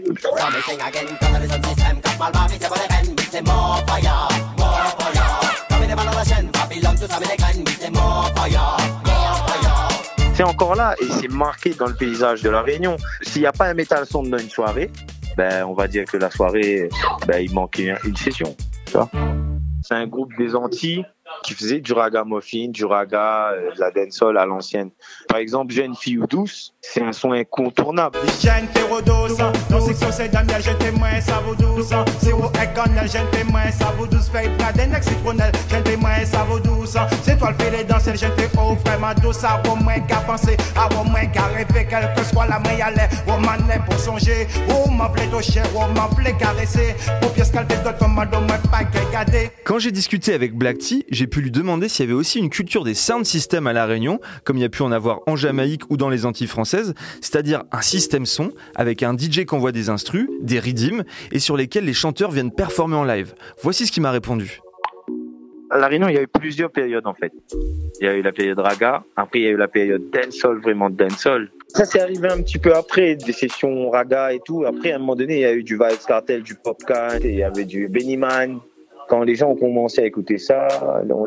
C'est 10.35 10.43
encore 10.43 10.75
là 10.75 10.97
et 11.01 11.07
c'est 11.13 11.31
marqué 11.31 11.71
dans 11.75 11.87
le 11.87 11.95
paysage 11.95 12.43
de 12.43 12.51
la 12.51 12.63
Réunion. 12.63 12.97
S'il 13.23 13.43
n'y 13.43 13.47
a 13.47 13.53
pas 13.53 13.69
un 13.69 13.75
métal 13.75 14.07
son 14.07 14.25
dans 14.25 14.39
une 14.39 14.51
soirée, 14.51 14.91
ben 15.37 15.65
on 15.67 15.75
va 15.75 15.87
dire 15.87 16.05
que 16.05 16.17
la 16.17 16.33
soirée, 16.33 16.89
ben 17.29 17.39
il 17.39 17.55
manquait 17.55 17.95
une 18.05 18.17
session. 18.17 18.57
C'est 18.87 19.95
un 19.95 20.09
groupe 20.09 20.33
des 20.37 20.57
Antilles 20.57 21.07
qui 21.43 21.55
faisait 21.55 21.81
du 21.81 21.93
ragamuffin, 21.93 22.69
du 22.69 22.85
raga, 22.85 23.53
euh, 23.53 23.73
de 23.73 23.81
la 23.81 23.91
dancehall 23.91 24.37
à 24.39 24.47
l'ancienne. 24.47 24.91
Par 25.29 25.39
exemple, 25.39 25.73
Jeune 25.73 25.95
fille 25.95 26.19
ou 26.19 26.27
douce, 26.27 26.73
c'est 26.81 27.03
un 27.03 27.13
son 27.13 27.33
incontournable. 27.33 28.19
Toi 37.39 37.55
le 37.59 37.77
les 37.77 37.85
danser, 37.85 38.13
oh 38.57 38.77
vraiment 38.85 39.15
douce. 39.23 39.43
Qu'à 40.09 40.17
penser, 40.17 40.57
à 40.77 40.89
qu'à 41.27 41.47
rêver, 41.47 41.87
quelle 41.89 42.13
que 42.17 42.25
soit 42.25 42.47
la 42.47 42.59
main 42.59 42.79
à 42.83 42.91
l'air. 42.91 43.09
Oh 43.29 43.33
pour 43.85 43.99
songer, 43.99 44.47
oh 44.71 44.87
oh 44.89 46.33
caresser. 46.39 46.95
Pièce 47.35 47.51
qu'elle 47.51 47.67
pas. 47.67 48.81
Quand 49.65 49.79
j'ai 49.79 49.91
discuté 49.91 50.33
avec 50.33 50.55
Black 50.55 50.79
T, 50.79 51.05
j'ai 51.11 51.27
pu 51.27 51.41
lui 51.41 51.51
demander 51.51 51.89
s'il 51.89 52.05
y 52.05 52.09
avait 52.09 52.19
aussi 52.19 52.39
une 52.39 52.51
culture 52.51 52.85
des 52.85 52.95
sound 52.95 53.25
systems 53.25 53.67
à 53.67 53.73
La 53.73 53.87
Réunion, 53.87 54.21
comme 54.45 54.57
il 54.57 54.63
y 54.63 54.65
a 54.65 54.69
pu 54.69 54.83
en 54.83 54.93
avoir 54.93 55.16
en 55.27 55.37
Jamaïque 55.37 55.91
ou 55.91 55.97
dans 55.97 56.09
les 56.09 56.27
Antilles 56.27 56.47
françaises, 56.47 56.95
c'est-à-dire 57.21 57.65
un 57.73 57.83
système 57.83 58.27
son 58.27 58.53
avec 58.75 59.03
un 59.03 59.17
DJ 59.17 59.45
qui 59.45 59.55
envoie 59.55 59.73
des 59.73 59.89
instrus, 59.89 60.29
des 60.41 60.59
rythms, 60.59 61.05
et 61.33 61.39
sur 61.39 61.57
lesquels 61.57 61.85
les 61.85 61.95
chanteurs 61.95 62.31
viennent 62.31 62.53
performer 62.53 62.97
en 62.97 63.05
live. 63.05 63.35
Voici 63.63 63.87
ce 63.87 63.93
qu'il 63.93 64.03
m'a 64.03 64.11
répondu. 64.11 64.61
À 65.69 65.79
La 65.79 65.89
Réunion, 65.89 66.09
il 66.09 66.15
y 66.15 66.19
a 66.19 66.23
eu 66.23 66.29
plusieurs 66.29 66.71
périodes 66.71 67.07
en 67.07 67.15
fait. 67.15 67.33
Il 68.01 68.07
y 68.07 68.09
a 68.09 68.15
eu 68.15 68.23
la 68.23 68.33
période 68.33 68.59
raga, 68.59 69.03
après 69.17 69.41
il 69.41 69.43
y 69.43 69.49
a 69.49 69.51
eu 69.51 69.57
la 69.57 69.67
période 69.69 70.03
dancehall, 70.13 70.61
vraiment 70.61 70.91
dancehall. 70.91 71.51
Ça 71.69 71.85
c'est 71.85 72.01
arrivé 72.01 72.29
un 72.29 72.41
petit 72.41 72.59
peu 72.59 72.75
après, 72.75 73.17
des 73.17 73.33
sessions 73.33 73.91
raga 73.91 74.33
et 74.33 74.41
tout. 74.45 74.65
Après, 74.65 74.93
à 74.93 74.97
un 74.97 74.99
moment 74.99 75.17
donné, 75.17 75.37
il 75.37 75.41
y 75.41 75.45
a 75.45 75.53
eu 75.53 75.65
du 75.65 75.75
Vibes 75.75 76.07
Cartel, 76.07 76.43
du 76.43 76.55
Popcat, 76.55 77.19
il 77.25 77.35
y 77.35 77.43
avait 77.43 77.65
du 77.65 77.89
Bennyman. 77.89 78.61
Quand 79.09 79.23
les 79.23 79.35
gens 79.35 79.51
ont 79.51 79.57
commencé 79.57 80.01
à 80.03 80.07
écouter 80.07 80.39
ça, 80.39 80.67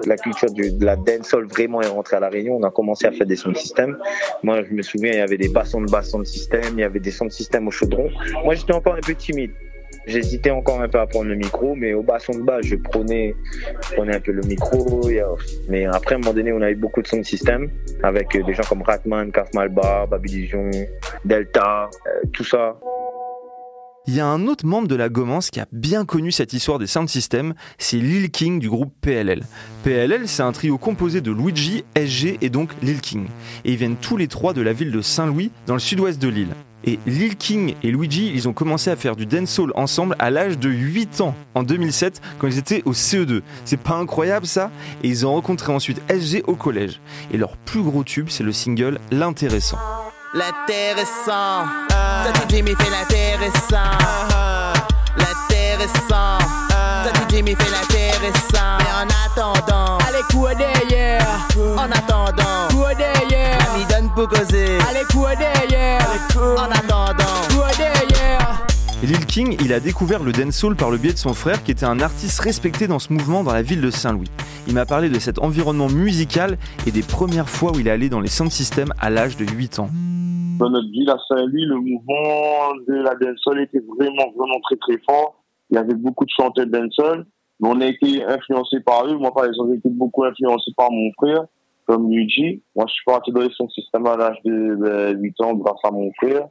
la 0.05 0.15
culture 0.17 0.51
de 0.51 0.83
la 0.83 0.95
dancehall 0.95 1.45
vraiment 1.45 1.81
est 1.81 1.87
rentrée 1.87 2.17
à 2.17 2.19
La 2.19 2.29
Réunion. 2.29 2.57
On 2.57 2.63
a 2.63 2.71
commencé 2.71 3.05
à 3.07 3.11
faire 3.11 3.27
des 3.27 3.35
sons 3.35 3.51
de 3.51 3.57
système. 3.57 3.97
Moi, 4.43 4.63
je 4.63 4.73
me 4.73 4.81
souviens, 4.81 5.11
il 5.13 5.17
y 5.17 5.21
avait 5.21 5.37
des 5.37 5.49
bassons 5.49 5.81
de 5.81 5.89
bassons 5.89 6.19
de 6.19 6.25
système, 6.25 6.73
il 6.73 6.79
y 6.79 6.83
avait 6.83 6.99
des 6.99 7.11
sons 7.11 7.25
de 7.25 7.31
système 7.31 7.67
au 7.67 7.71
chaudron. 7.71 8.09
Moi, 8.43 8.55
j'étais 8.55 8.73
encore 8.73 8.95
un 8.95 9.01
peu 9.01 9.15
timide. 9.15 9.51
J'hésitais 10.05 10.49
encore 10.49 10.81
un 10.81 10.87
peu 10.87 10.99
à 10.99 11.07
prendre 11.07 11.29
le 11.29 11.35
micro, 11.35 11.75
mais 11.75 11.93
au 11.93 12.01
basson 12.01 12.33
de 12.33 12.41
bas, 12.41 12.59
je 12.61 12.75
prenais, 12.75 13.35
prenais 13.95 14.15
un 14.15 14.19
peu 14.19 14.31
le 14.31 14.41
micro. 14.43 15.07
euh, 15.07 15.23
Mais 15.67 15.85
après, 15.85 16.15
à 16.15 16.17
un 16.17 16.21
moment 16.21 16.33
donné, 16.33 16.51
on 16.51 16.61
a 16.61 16.71
eu 16.71 16.75
beaucoup 16.75 17.01
de 17.01 17.07
sons 17.07 17.17
de 17.17 17.23
système 17.23 17.69
avec 18.03 18.29
des 18.31 18.53
gens 18.53 18.63
comme 18.67 18.81
Ratman, 18.81 19.31
Kaf 19.31 19.53
Malba, 19.53 20.05
Babylvision, 20.07 20.71
Delta, 21.25 21.89
euh, 22.07 22.21
tout 22.33 22.43
ça. 22.43 22.75
Il 24.07 24.15
y 24.15 24.19
a 24.19 24.25
un 24.25 24.47
autre 24.47 24.65
membre 24.65 24.87
de 24.87 24.95
la 24.95 25.09
Gomance 25.09 25.51
qui 25.51 25.59
a 25.59 25.67
bien 25.71 26.05
connu 26.05 26.31
cette 26.31 26.53
histoire 26.53 26.79
des 26.79 26.87
sound 26.87 27.09
systems, 27.09 27.53
c'est 27.77 27.97
Lil 27.97 28.31
King 28.31 28.59
du 28.59 28.69
groupe 28.69 28.93
PLL. 29.01 29.43
PLL, 29.83 30.27
c'est 30.27 30.41
un 30.41 30.51
trio 30.51 30.77
composé 30.77 31.21
de 31.21 31.31
Luigi, 31.31 31.83
SG 31.95 32.37
et 32.41 32.49
donc 32.49 32.71
Lil 32.81 33.01
King. 33.01 33.27
Et 33.65 33.73
ils 33.73 33.77
viennent 33.77 33.97
tous 33.97 34.17
les 34.17 34.27
trois 34.27 34.53
de 34.53 34.61
la 34.61 34.73
ville 34.73 34.91
de 34.91 35.01
Saint-Louis, 35.01 35.51
dans 35.67 35.75
le 35.75 35.79
sud-ouest 35.79 36.19
de 36.19 36.27
l'île. 36.27 36.55
Et 36.85 36.97
Lil 37.05 37.35
King 37.35 37.75
et 37.83 37.91
Luigi, 37.91 38.31
ils 38.33 38.47
ont 38.47 38.53
commencé 38.53 38.89
à 38.89 38.95
faire 38.95 39.15
du 39.15 39.25
dancehall 39.25 39.73
ensemble 39.75 40.15
à 40.17 40.31
l'âge 40.31 40.57
de 40.57 40.69
8 40.69 41.21
ans, 41.21 41.35
en 41.53 41.63
2007, 41.63 42.21
quand 42.39 42.47
ils 42.47 42.57
étaient 42.57 42.81
au 42.85 42.93
CE2. 42.93 43.41
C'est 43.65 43.79
pas 43.79 43.95
incroyable 43.95 44.47
ça? 44.47 44.71
Et 45.03 45.09
ils 45.09 45.25
ont 45.25 45.33
rencontré 45.33 45.73
ensuite 45.73 46.01
SG 46.09 46.43
au 46.47 46.55
collège. 46.55 47.01
Et 47.31 47.37
leur 47.37 47.57
plus 47.57 47.83
gros 47.83 48.03
tube, 48.03 48.29
c'est 48.29 48.43
le 48.43 48.53
single 48.53 48.97
L'intéressant. 49.11 49.77
L'intéressant, 50.31 51.65
ça 51.89 52.31
tu 52.41 52.45
dis, 52.47 52.61
mais 52.61 52.75
fait 52.75 52.91
l'intéressant. 52.91 53.97
L'intéressant, 55.17 56.37
ça 56.69 57.11
tu 57.13 57.35
dis, 57.35 57.41
mais 57.41 57.55
fait 57.55 57.71
l'intéressant. 57.71 58.77
Mais 58.77 58.91
en 58.93 59.07
attendant, 59.25 59.97
allez 60.07 60.23
quoi 60.31 60.53
derrière. 60.53 61.25
En 61.75 61.91
attendant, 61.91 62.67
quoi 62.71 62.93
derrière. 62.93 63.57
Ami 63.73 63.85
donne 63.85 64.09
pour 64.13 64.27
causer. 64.27 64.77
Allez 64.87 65.05
quoi 65.11 65.35
derrière. 65.35 66.05
En 66.37 66.69
attendant, 66.71 67.41
quoi 67.55 67.69
derrière. 67.75 68.38
Lil 69.01 69.25
King, 69.25 69.55
il 69.61 69.71
a 69.71 69.79
découvert 69.79 70.21
le 70.21 70.33
dancehall 70.33 70.75
par 70.75 70.91
le 70.91 70.97
biais 70.97 71.13
de 71.13 71.17
son 71.17 71.33
frère 71.33 71.63
qui 71.63 71.71
était 71.71 71.85
un 71.85 72.01
artiste 72.01 72.41
respecté 72.41 72.85
dans 72.85 72.99
ce 72.99 73.13
mouvement 73.13 73.45
dans 73.45 73.53
la 73.53 73.61
ville 73.61 73.79
de 73.79 73.91
Saint-Louis. 73.91 74.29
Il 74.67 74.73
m'a 74.73 74.85
parlé 74.85 75.07
de 75.07 75.19
cet 75.19 75.39
environnement 75.39 75.87
musical 75.87 76.57
et 76.85 76.91
des 76.91 77.01
premières 77.01 77.47
fois 77.47 77.71
où 77.71 77.79
il 77.79 77.87
est 77.87 77.91
allé 77.91 78.09
dans 78.09 78.19
les 78.19 78.27
sound 78.27 78.51
systems 78.51 78.91
à 78.99 79.09
l'âge 79.09 79.37
de 79.37 79.45
8 79.45 79.79
ans. 79.79 79.87
dans 80.59 80.69
notre 80.69 80.89
ville 80.91 81.09
à 81.09 81.17
Saint-Louis, 81.29 81.63
le 81.63 81.75
mouvement 81.75 82.75
de 82.89 82.95
la 82.95 83.15
dancehall 83.15 83.61
était 83.61 83.79
vraiment, 83.79 84.33
vraiment 84.35 84.59
très, 84.63 84.75
très 84.75 84.97
fort. 85.09 85.41
Il 85.69 85.75
y 85.75 85.77
avait 85.77 85.95
beaucoup 85.95 86.25
de 86.25 86.31
chanteurs 86.35 86.67
dancehall. 86.67 87.25
Mais 87.61 87.69
on 87.69 87.79
a 87.79 87.85
été 87.85 88.21
influencé 88.25 88.81
par 88.81 89.05
eux. 89.05 89.15
Moi, 89.15 89.33
par 89.33 89.45
exemple, 89.45 89.69
j'ai 89.71 89.77
été 89.77 89.89
beaucoup 89.89 90.25
influencé 90.25 90.71
par 90.75 90.91
mon 90.91 91.09
frère, 91.13 91.45
comme 91.85 92.11
Luigi. 92.11 92.63
Moi, 92.75 92.85
je 92.89 92.93
suis 92.93 93.05
parti 93.05 93.31
dans 93.31 93.41
les 93.41 93.51
sons 93.51 93.69
système 93.69 94.05
à 94.07 94.17
l'âge 94.17 94.37
de, 94.43 95.13
de 95.13 95.17
8 95.19 95.41
ans 95.41 95.53
grâce 95.53 95.79
à 95.85 95.91
mon 95.91 96.11
frère. 96.17 96.49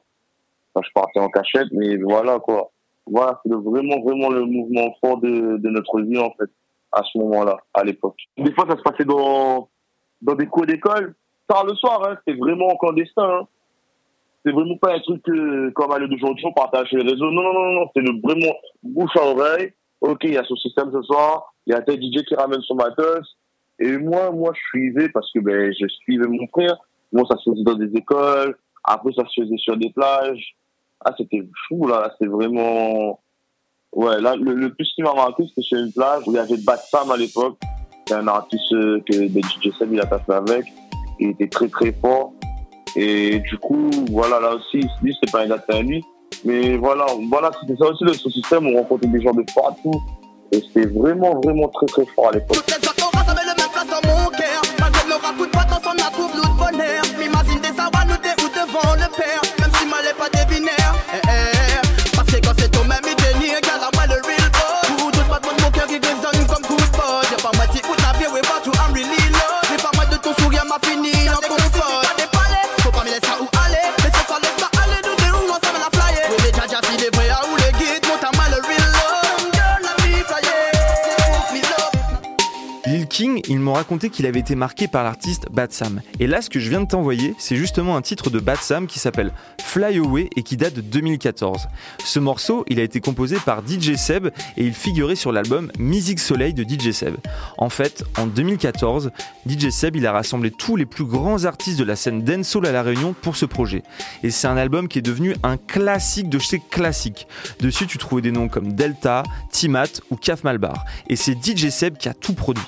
Je 0.83 0.91
partais 0.95 1.21
en 1.21 1.29
cachette, 1.29 1.69
mais 1.73 1.97
voilà, 1.97 2.39
quoi. 2.39 2.71
Voilà, 3.07 3.41
c'est 3.45 3.53
vraiment, 3.53 4.01
vraiment 4.01 4.29
le 4.31 4.45
mouvement 4.45 4.95
fort 5.01 5.19
de, 5.19 5.69
notre 5.69 6.01
vie, 6.03 6.19
en 6.19 6.31
fait, 6.39 6.51
à 6.93 7.03
ce 7.05 7.19
moment-là, 7.19 7.57
à 7.75 7.85
l'époque. 7.85 8.19
Des 8.37 8.53
fois, 8.53 8.67
ça 8.69 8.77
se 8.77 8.83
passait 8.83 9.05
dans, 9.05 9.69
dans 10.21 10.35
des 10.35 10.47
cours 10.47 10.67
d'école, 10.67 11.15
tard 11.49 11.65
le 11.65 11.75
soir, 11.75 12.07
hein. 12.07 12.17
C'était 12.27 12.39
vraiment 12.39 12.77
clandestin, 12.77 13.23
hein 13.23 13.49
c'est 14.45 14.53
vraiment 14.53 14.77
pas 14.77 14.95
un 14.95 15.01
truc 15.01 15.23
comme 15.75 15.93
à 15.93 15.99
l'heure 15.99 16.09
d'aujourd'hui, 16.09 16.47
on 16.47 16.53
partage 16.53 16.91
les 16.93 17.03
réseaux. 17.03 17.31
Non, 17.31 17.53
non, 17.53 17.73
non, 17.73 17.91
c'est 17.95 18.03
vraiment 18.03 18.55
bouche 18.83 19.17
à 19.17 19.25
oreille. 19.25 19.73
Ok, 20.01 20.21
il 20.25 20.35
y 20.35 20.39
a 20.39 20.45
son 20.45 20.57
système 20.57 20.93
ce 20.93 21.03
soir, 21.03 21.53
il 21.67 21.73
y 21.73 21.77
a 21.77 21.83
tel 21.83 22.01
DJ 22.01 22.25
qui 22.25 22.35
ramène 22.35 22.63
son 22.63 22.77
matos. 22.77 23.37
Et 23.81 23.97
moi, 23.99 24.31
moi, 24.31 24.53
je 24.55 24.61
suivais 24.69 25.09
parce 25.09 25.31
que 25.33 25.41
ben, 25.41 25.73
je 25.79 25.87
suivais 25.89 26.27
mon 26.27 26.47
frère. 26.49 26.77
Moi, 27.13 27.25
ça 27.31 27.37
se 27.39 27.51
faisait 27.51 27.65
dans 27.65 27.75
des 27.75 27.97
écoles. 27.97 28.57
Après, 28.85 29.13
ça 29.13 29.25
se 29.29 29.43
faisait 29.43 29.57
sur 29.59 29.77
des 29.77 29.91
plages. 29.91 30.55
Ah, 31.05 31.15
c'était 31.17 31.43
fou, 31.67 31.87
là. 31.87 32.11
C'était 32.13 32.31
vraiment... 32.31 33.21
Ouais, 33.93 34.21
là, 34.21 34.37
le, 34.37 34.73
plus 34.75 34.93
qui 34.95 35.03
m'a 35.03 35.15
marqué, 35.15 35.45
c'était 35.49 35.63
sur 35.63 35.79
une 35.79 35.93
plage 35.93 36.23
où 36.27 36.33
il 36.33 36.37
y 36.37 36.39
avait 36.39 36.57
Bad 36.59 36.79
Sam 36.79 37.11
à 37.11 37.17
l'époque. 37.17 37.59
C'est 38.07 38.15
un 38.15 38.29
artiste 38.29 38.73
euh, 38.73 39.01
que 39.07 39.29
ben, 39.29 39.43
DJ 39.43 39.71
Seb, 39.79 39.93
il 39.93 40.01
a 40.01 40.07
passé 40.07 40.31
avec. 40.31 40.67
Il 41.21 41.31
était 41.31 41.49
très, 41.49 41.69
très 41.69 41.93
fort. 41.93 42.33
Et 42.97 43.39
du 43.41 43.57
coup, 43.59 43.91
voilà, 44.11 44.41
là 44.41 44.55
aussi, 44.55 44.87
lui, 45.03 45.15
c'était 45.15 45.33
pas 45.33 45.43
un 45.43 45.49
gars 45.49 45.65
à 45.69 45.83
lui. 45.83 46.05
Mais 46.45 46.77
voilà, 46.77 47.07
voilà, 47.31 47.51
c'était 47.61 47.77
ça 47.77 47.91
aussi 47.91 48.05
le 48.05 48.13
ce 48.13 48.31
système. 48.31 48.67
On 48.67 48.79
rencontrait 48.79 49.09
des 49.09 49.21
gens 49.21 49.33
de 49.33 49.45
partout. 49.55 50.01
Et 50.53 50.61
c'était 50.61 50.87
vraiment, 50.87 51.41
vraiment 51.41 51.69
très, 51.69 51.87
très 51.87 52.07
fort 52.15 52.29
à 52.29 52.33
l'époque. 52.33 52.65
M'ont 83.69 83.75
raconté 83.75 84.09
qu'il 84.09 84.25
avait 84.25 84.41
été 84.41 84.55
marqué 84.55 84.89
par 84.89 85.05
l'artiste 85.05 85.47
Bad 85.53 85.73
Sam. 85.73 86.01
Et 86.21 86.27
là, 86.27 86.41
ce 86.41 86.49
que 86.49 86.59
je 86.59 86.71
viens 86.71 86.81
de 86.81 86.89
t'envoyer, 86.89 87.35
c'est 87.39 87.57
justement 87.57 87.99
un 87.99 88.03
titre 88.03 88.31
de 88.31 88.41
Bad 88.41 88.57
Sam 88.57 88.87
qui 88.87 88.99
s'appelle 88.99 89.31
Fly 89.61 89.99
Away 89.99 90.31
et 90.37 90.43
qui 90.43 90.57
date 90.57 90.73
de 90.73 90.81
2014. 90.81 91.69
Ce 92.03 92.19
morceau, 92.19 92.65
il 92.69 92.81
a 92.81 92.83
été 92.83 93.01
composé 93.01 93.37
par 93.45 93.61
DJ 93.61 93.97
Seb 93.97 94.29
et 94.57 94.65
il 94.65 94.73
figurait 94.73 95.17
sur 95.17 95.33
l'album 95.33 95.71
Musique 95.79 96.19
Soleil 96.19 96.55
de 96.55 96.63
DJ 96.63 96.93
Seb. 96.93 97.17
En 97.59 97.69
fait, 97.69 98.05
en 98.17 98.27
2014, 98.27 99.11
DJ 99.47 99.69
Seb, 99.69 99.97
il 99.97 100.07
a 100.07 100.13
rassemblé 100.13 100.51
tous 100.51 100.77
les 100.77 100.87
plus 100.87 101.05
grands 101.05 101.45
artistes 101.45 101.79
de 101.79 101.85
la 101.85 101.95
scène 101.95 102.23
dancehall 102.23 102.65
à 102.65 102.73
La 102.73 102.83
Réunion 102.83 103.15
pour 103.21 103.37
ce 103.37 103.45
projet. 103.45 103.83
Et 104.23 104.31
c'est 104.31 104.49
un 104.49 104.57
album 104.57 104.89
qui 104.89 104.99
est 104.99 105.03
devenu 105.03 105.37
un 105.43 105.59
classique 105.59 106.31
de 106.31 106.39
chez 106.39 106.63
classique. 106.71 107.27
Dessus, 107.61 107.87
tu 107.87 107.99
trouvais 107.99 108.23
des 108.23 108.33
noms 108.33 108.49
comme 108.49 108.73
Delta, 108.73 109.25
Timat 109.51 110.01
ou 110.11 110.17
Kaf 110.17 110.43
Malbar. 110.43 110.87
Et 111.11 111.17
c'est 111.17 111.35
DJ 111.35 111.69
Seb 111.69 111.99
qui 111.99 112.09
a 112.09 112.15
tout 112.15 112.33
produit. 112.33 112.65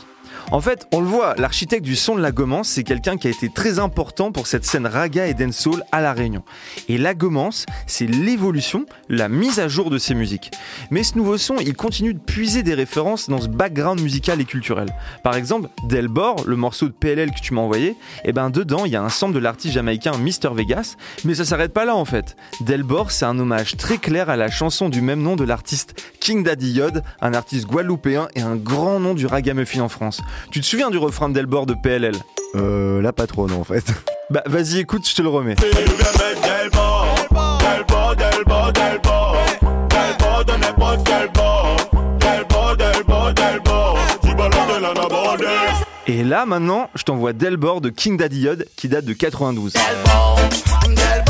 En 0.53 0.61
fait, 0.61 0.89
on 0.93 1.01
le 1.01 1.07
voit, 1.07 1.37
l'architecte 1.39 1.85
du 1.85 1.95
son 1.95 2.17
de 2.17 2.21
la 2.21 2.33
Gomance, 2.33 2.71
c'est 2.71 2.83
quelqu'un 2.83 3.17
qui 3.17 3.29
a 3.29 3.31
été 3.31 3.49
très 3.49 3.79
important 3.79 4.33
pour 4.33 4.49
cette 4.49 4.65
scène 4.65 4.85
raga 4.85 5.29
et 5.29 5.35
dancehall 5.35 5.85
à 5.93 6.01
La 6.01 6.13
Réunion. 6.13 6.43
Et 6.89 6.99
la 6.99 7.15
Gomance, 7.15 7.67
c'est 7.87 8.07
l'évolution, 8.07 8.85
la 9.09 9.29
mise 9.29 9.61
à 9.61 9.69
jour 9.69 9.91
de 9.91 9.99
ces 9.99 10.13
musiques. 10.13 10.51
Mais 10.91 11.05
ce 11.05 11.17
nouveau 11.17 11.39
son, 11.39 11.55
il 11.61 11.75
continue 11.75 12.15
de 12.15 12.19
puiser 12.19 12.65
des 12.65 12.75
références 12.75 13.29
dans 13.29 13.41
ce 13.41 13.47
background 13.47 14.01
musical 14.01 14.41
et 14.41 14.45
culturel. 14.45 14.89
Par 15.23 15.37
exemple, 15.37 15.69
Delbor, 15.89 16.43
le 16.45 16.57
morceau 16.57 16.87
de 16.87 16.93
PLL 16.95 17.31
que 17.31 17.41
tu 17.41 17.55
m'as 17.55 17.61
envoyé, 17.61 17.95
et 18.25 18.33
ben 18.33 18.51
dedans, 18.51 18.85
il 18.85 18.91
y 18.91 18.97
a 18.97 19.03
un 19.03 19.09
sample 19.09 19.35
de 19.35 19.39
l'artiste 19.39 19.75
jamaïcain 19.75 20.19
Mr 20.19 20.53
Vegas, 20.53 20.97
mais 21.25 21.37
ça 21.37 21.45
s'arrête 21.45 21.73
pas 21.73 21.85
là 21.85 21.95
en 21.95 22.05
fait. 22.05 22.37
Delbor, 22.61 23.13
c'est 23.13 23.25
un 23.25 23.39
hommage 23.39 23.77
très 23.77 23.99
clair 23.99 24.29
à 24.29 24.37
la 24.37 24.51
chanson 24.51 24.89
du 24.89 25.01
même 25.01 25.23
nom 25.23 25.37
de 25.37 25.45
l'artiste 25.45 25.95
King 26.19 26.43
Daddy 26.43 26.73
Yod, 26.73 27.05
un 27.21 27.35
artiste 27.35 27.69
guadeloupéen 27.69 28.27
et 28.35 28.41
un 28.41 28.57
grand 28.57 28.99
nom 28.99 29.15
du 29.15 29.27
ragamuffin 29.27 29.83
en 29.83 29.89
France. 29.89 30.21
Tu 30.51 30.61
te 30.61 30.67
souviens 30.67 30.91
du 30.91 30.99
refrain 30.99 31.29
de 31.29 31.35
Delbor 31.35 31.67
de 31.67 31.75
PLL 31.75 32.17
Euh, 32.57 33.01
là, 33.03 33.13
pas 33.13 33.27
trop, 33.27 33.47
non, 33.47 33.61
en 33.61 33.65
fait. 33.65 33.85
Bah 34.31 34.45
vas-y, 34.47 34.79
écoute, 34.79 35.09
je 35.09 35.15
te 35.17 35.23
le 35.23 35.29
remets. 35.29 35.57
Et 46.07 46.25
là 46.25 46.47
maintenant, 46.47 46.91
je 46.95 47.03
t'envoie 47.03 47.33
Delbor 47.33 47.81
de 47.81 47.89
King 47.89 48.17
Daddy 48.17 48.41
Yod 48.43 48.67
qui 48.77 48.89
date 48.89 49.05
de 49.05 49.13
92. 49.13 49.75
Un 49.77 51.30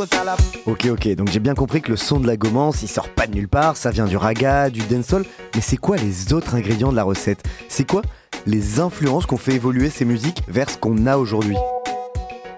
Ok, 0.65 0.87
ok, 0.89 1.15
donc 1.15 1.27
j'ai 1.29 1.39
bien 1.39 1.53
compris 1.53 1.81
que 1.81 1.91
le 1.91 1.95
son 1.95 2.19
de 2.19 2.25
la 2.25 2.35
Gomance, 2.35 2.81
il 2.81 2.87
sort 2.87 3.09
pas 3.09 3.27
de 3.27 3.35
nulle 3.35 3.47
part, 3.47 3.77
ça 3.77 3.91
vient 3.91 4.05
du 4.05 4.17
raga, 4.17 4.71
du 4.71 4.81
dancehall, 4.81 5.23
mais 5.53 5.61
c'est 5.61 5.77
quoi 5.77 5.95
les 5.97 6.33
autres 6.33 6.55
ingrédients 6.55 6.91
de 6.91 6.95
la 6.95 7.03
recette? 7.03 7.43
C'est 7.67 7.87
quoi 7.87 8.01
les 8.47 8.79
influences 8.79 9.27
qu'on 9.27 9.37
fait 9.37 9.53
évoluer 9.53 9.89
ces 9.89 10.05
musiques 10.05 10.41
vers 10.47 10.69
ce 10.69 10.77
qu'on 10.77 11.05
a 11.05 11.17
aujourd'hui? 11.17 11.55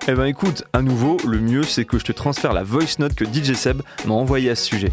Eh 0.08 0.14
ben 0.14 0.26
écoute, 0.26 0.64
à 0.72 0.82
nouveau, 0.82 1.18
le 1.28 1.40
mieux 1.40 1.64
c'est 1.64 1.86
que 1.86 2.00
je 2.00 2.06
te 2.06 2.14
transfère 2.14 2.54
la 2.54 2.64
voice 2.64 3.00
note 3.00 3.16
que 3.16 3.26
DJ 3.26 3.54
Seb 3.54 3.82
m'a 4.06 4.14
envoyée 4.14 4.50
à 4.50 4.56
ce 4.56 4.66
sujet. 4.66 4.92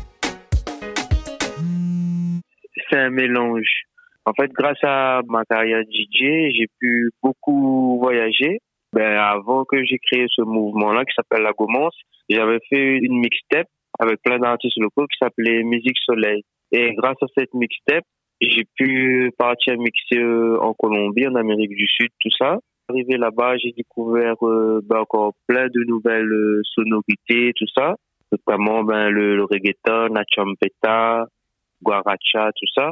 C'est 2.89 2.99
un 2.99 3.11
mélange. 3.11 3.85
En 4.27 4.33
fait, 4.33 4.51
grâce 4.53 4.83
à 4.83 5.21
ma 5.29 5.45
carrière 5.45 5.83
DJ, 5.83 6.55
j'ai 6.57 6.67
pu 6.81 7.11
beaucoup 7.23 7.99
voyager. 8.01 8.61
Ben, 8.93 9.17
avant 9.17 9.65
que 9.65 9.85
j'ai 9.85 9.99
créé 9.99 10.27
ce 10.29 10.43
mouvement-là 10.43 11.05
qui 11.05 11.15
s'appelle 11.15 11.43
la 11.43 11.53
Gomance, 11.53 11.97
j'avais 12.29 12.59
fait 12.69 12.99
une 12.99 13.21
mixtape 13.21 13.69
avec 13.99 14.21
plein 14.23 14.39
d'artistes 14.39 14.79
locaux 14.79 15.07
qui 15.07 15.19
s'appelait 15.19 15.63
Musique 15.63 15.99
Soleil. 16.05 16.43
Et 16.73 16.95
grâce 16.95 17.17
à 17.23 17.27
cette 17.37 17.55
mixtape, 17.55 18.05
j'ai 18.41 18.65
pu 18.77 19.33
partir 19.37 19.79
mixer 19.79 20.19
euh, 20.19 20.59
en 20.61 20.73
Colombie, 20.73 21.27
en 21.27 21.35
Amérique 21.35 21.77
du 21.77 21.87
Sud, 21.87 22.09
tout 22.21 22.31
ça. 22.37 22.59
Arrivé 22.89 23.17
là-bas, 23.17 23.57
j'ai 23.59 23.73
découvert 23.73 24.35
euh, 24.43 24.81
ben, 24.85 25.01
encore 25.01 25.35
plein 25.47 25.67
de 25.67 25.85
nouvelles 25.87 26.33
euh, 26.33 26.63
sonorités, 26.75 27.53
tout 27.57 27.67
ça. 27.77 27.95
Notamment 28.33 28.83
ben, 28.83 29.11
le, 29.11 29.37
le 29.37 29.45
reggaeton, 29.45 30.15
la 30.15 30.25
champeta, 30.29 31.27
guaracha, 31.83 32.51
tout 32.57 32.67
ça. 32.75 32.91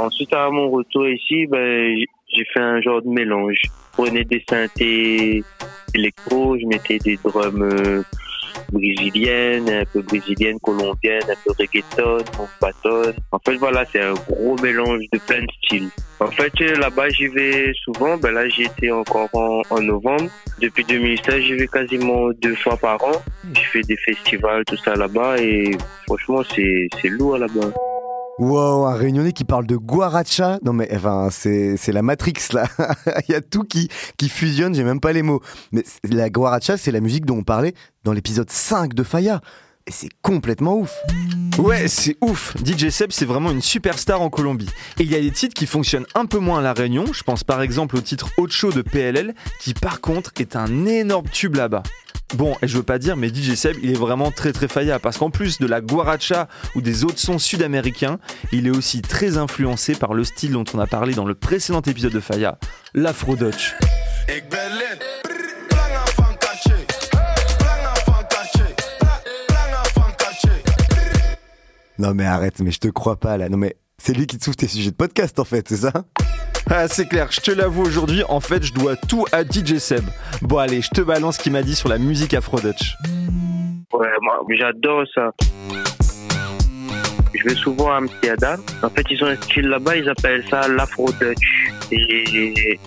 Ensuite, 0.00 0.32
à 0.32 0.48
mon 0.48 0.70
retour 0.70 1.06
ici, 1.06 1.46
ben, 1.46 1.94
j'ai 2.34 2.44
fait 2.54 2.60
un 2.60 2.80
genre 2.80 3.02
de 3.02 3.08
mélange. 3.08 3.58
Je 3.62 3.68
prenais 3.92 4.24
des 4.24 4.42
synthés 4.48 5.44
électro, 5.94 6.56
je 6.58 6.64
mettais 6.66 6.96
des 6.98 7.18
drums 7.22 7.60
euh, 7.60 8.02
brésiliennes, 8.72 9.68
un 9.68 9.84
peu 9.84 10.00
brésiliennes, 10.00 10.58
colombiennes, 10.60 11.24
un 11.28 11.34
peu 11.44 11.52
reggaeton, 11.58 12.24
bâton. 12.62 13.12
En 13.30 13.38
fait, 13.40 13.56
voilà, 13.56 13.84
c'est 13.92 14.00
un 14.00 14.14
gros 14.14 14.56
mélange 14.62 15.02
de 15.12 15.18
plein 15.18 15.42
de 15.42 15.52
styles. 15.64 15.90
En 16.18 16.28
fait, 16.28 16.52
euh, 16.62 16.76
là-bas, 16.76 17.10
j'y 17.10 17.26
vais 17.26 17.70
souvent. 17.84 18.16
Ben 18.16 18.32
là, 18.32 18.48
j'y 18.48 18.62
étais 18.62 18.90
encore 18.90 19.28
en, 19.34 19.80
novembre. 19.82 20.30
Depuis 20.62 20.84
2016, 20.84 21.42
j'y 21.42 21.54
vais 21.56 21.68
quasiment 21.68 22.30
deux 22.40 22.54
fois 22.54 22.78
par 22.78 23.04
an. 23.04 23.22
Je 23.54 23.60
fais 23.70 23.82
des 23.82 23.98
festivals, 23.98 24.64
tout 24.64 24.78
ça 24.78 24.94
là-bas. 24.94 25.42
Et 25.42 25.76
franchement, 26.06 26.42
c'est 26.54 26.88
lourd 27.04 27.36
là-bas. 27.36 27.70
Wow, 28.40 28.86
un 28.86 28.94
réunionnais 28.94 29.34
qui 29.34 29.44
parle 29.44 29.66
de 29.66 29.76
guaracha. 29.76 30.58
Non 30.64 30.72
mais 30.72 30.88
enfin, 30.94 31.28
c'est 31.30 31.92
la 31.92 32.00
Matrix 32.00 32.32
là. 32.54 32.64
Il 33.28 33.32
y 33.32 33.34
a 33.34 33.42
tout 33.42 33.64
qui 33.64 33.90
qui 34.16 34.30
fusionne, 34.30 34.74
j'ai 34.74 34.82
même 34.82 34.98
pas 34.98 35.12
les 35.12 35.20
mots. 35.20 35.42
Mais 35.72 35.84
la 36.04 36.30
guaracha, 36.30 36.78
c'est 36.78 36.90
la 36.90 37.00
musique 37.00 37.26
dont 37.26 37.36
on 37.36 37.42
parlait 37.42 37.74
dans 38.02 38.14
l'épisode 38.14 38.48
5 38.48 38.94
de 38.94 39.02
Faya. 39.02 39.42
Et 39.86 39.92
c'est 39.92 40.08
complètement 40.22 40.78
ouf. 40.78 40.96
Ouais, 41.58 41.86
c'est 41.86 42.16
ouf. 42.22 42.56
DJ 42.64 42.88
Seb, 42.88 43.12
c'est 43.12 43.26
vraiment 43.26 43.50
une 43.50 43.60
superstar 43.60 44.22
en 44.22 44.30
Colombie. 44.30 44.70
Et 44.98 45.02
il 45.02 45.10
y 45.10 45.16
a 45.16 45.20
des 45.20 45.32
titres 45.32 45.54
qui 45.54 45.66
fonctionnent 45.66 46.06
un 46.14 46.24
peu 46.24 46.38
moins 46.38 46.60
à 46.60 46.62
La 46.62 46.72
Réunion. 46.72 47.12
Je 47.12 47.22
pense 47.22 47.44
par 47.44 47.60
exemple 47.60 47.96
au 47.96 48.00
titre 48.00 48.30
Ocho 48.38 48.72
de 48.72 48.80
PLL, 48.80 49.34
qui 49.60 49.74
par 49.74 50.00
contre 50.00 50.32
est 50.40 50.56
un 50.56 50.86
énorme 50.86 51.28
tube 51.28 51.56
là-bas. 51.56 51.82
Bon, 52.34 52.56
et 52.62 52.68
je 52.68 52.76
veux 52.76 52.84
pas 52.84 52.98
dire, 52.98 53.16
mais 53.16 53.28
DJ 53.28 53.54
Seb, 53.54 53.76
il 53.82 53.90
est 53.90 53.98
vraiment 53.98 54.30
très 54.30 54.52
très 54.52 54.68
faillat 54.68 55.00
parce 55.00 55.18
qu'en 55.18 55.30
plus 55.30 55.58
de 55.58 55.66
la 55.66 55.80
guaracha 55.80 56.48
ou 56.76 56.80
des 56.80 57.04
autres 57.04 57.18
sons 57.18 57.40
sud-américains, 57.40 58.18
il 58.52 58.68
est 58.68 58.70
aussi 58.70 59.02
très 59.02 59.36
influencé 59.36 59.94
par 59.96 60.14
le 60.14 60.22
style 60.22 60.52
dont 60.52 60.64
on 60.72 60.78
a 60.78 60.86
parlé 60.86 61.12
dans 61.14 61.24
le 61.24 61.34
précédent 61.34 61.82
épisode 61.82 62.12
de 62.12 62.20
Faya, 62.20 62.58
l'afro-dutch. 62.94 63.74
Non 71.98 72.14
mais 72.14 72.24
arrête, 72.24 72.60
mais 72.60 72.70
je 72.70 72.78
te 72.78 72.88
crois 72.88 73.16
pas 73.16 73.36
là. 73.36 73.48
Non 73.48 73.58
mais 73.58 73.76
c'est 74.02 74.14
lui 74.16 74.26
qui 74.26 74.38
te 74.38 74.44
souffle 74.44 74.56
tes 74.56 74.66
sujets 74.68 74.90
de 74.90 74.96
podcast 74.96 75.38
en 75.38 75.44
fait, 75.44 75.68
c'est 75.68 75.76
ça 75.76 75.92
Ah, 76.70 76.88
c'est 76.88 77.06
clair, 77.06 77.28
je 77.30 77.40
te 77.40 77.50
l'avoue 77.50 77.82
aujourd'hui, 77.82 78.22
en 78.28 78.40
fait, 78.40 78.62
je 78.64 78.72
dois 78.72 78.96
tout 78.96 79.26
à 79.32 79.42
DJ 79.44 79.76
Seb. 79.78 80.04
Bon, 80.42 80.58
allez, 80.58 80.80
je 80.80 80.88
te 80.88 81.00
balance 81.02 81.36
ce 81.36 81.42
qu'il 81.42 81.52
m'a 81.52 81.62
dit 81.62 81.74
sur 81.74 81.88
la 81.88 81.98
musique 81.98 82.32
afro-dutch. 82.34 82.94
Ouais, 83.92 84.08
moi, 84.22 84.40
j'adore 84.50 85.04
ça. 85.14 85.30
Je 87.34 87.44
vais 87.44 87.54
souvent 87.54 87.90
à 87.92 87.96
Amsterdam. 87.96 88.60
En 88.82 88.90
fait, 88.90 89.04
ils 89.10 89.22
ont 89.22 89.26
un 89.28 89.36
style 89.36 89.68
là-bas, 89.68 89.96
ils 89.96 90.08
appellent 90.08 90.44
ça 90.48 90.66
l'afro-dutch. 90.68 91.69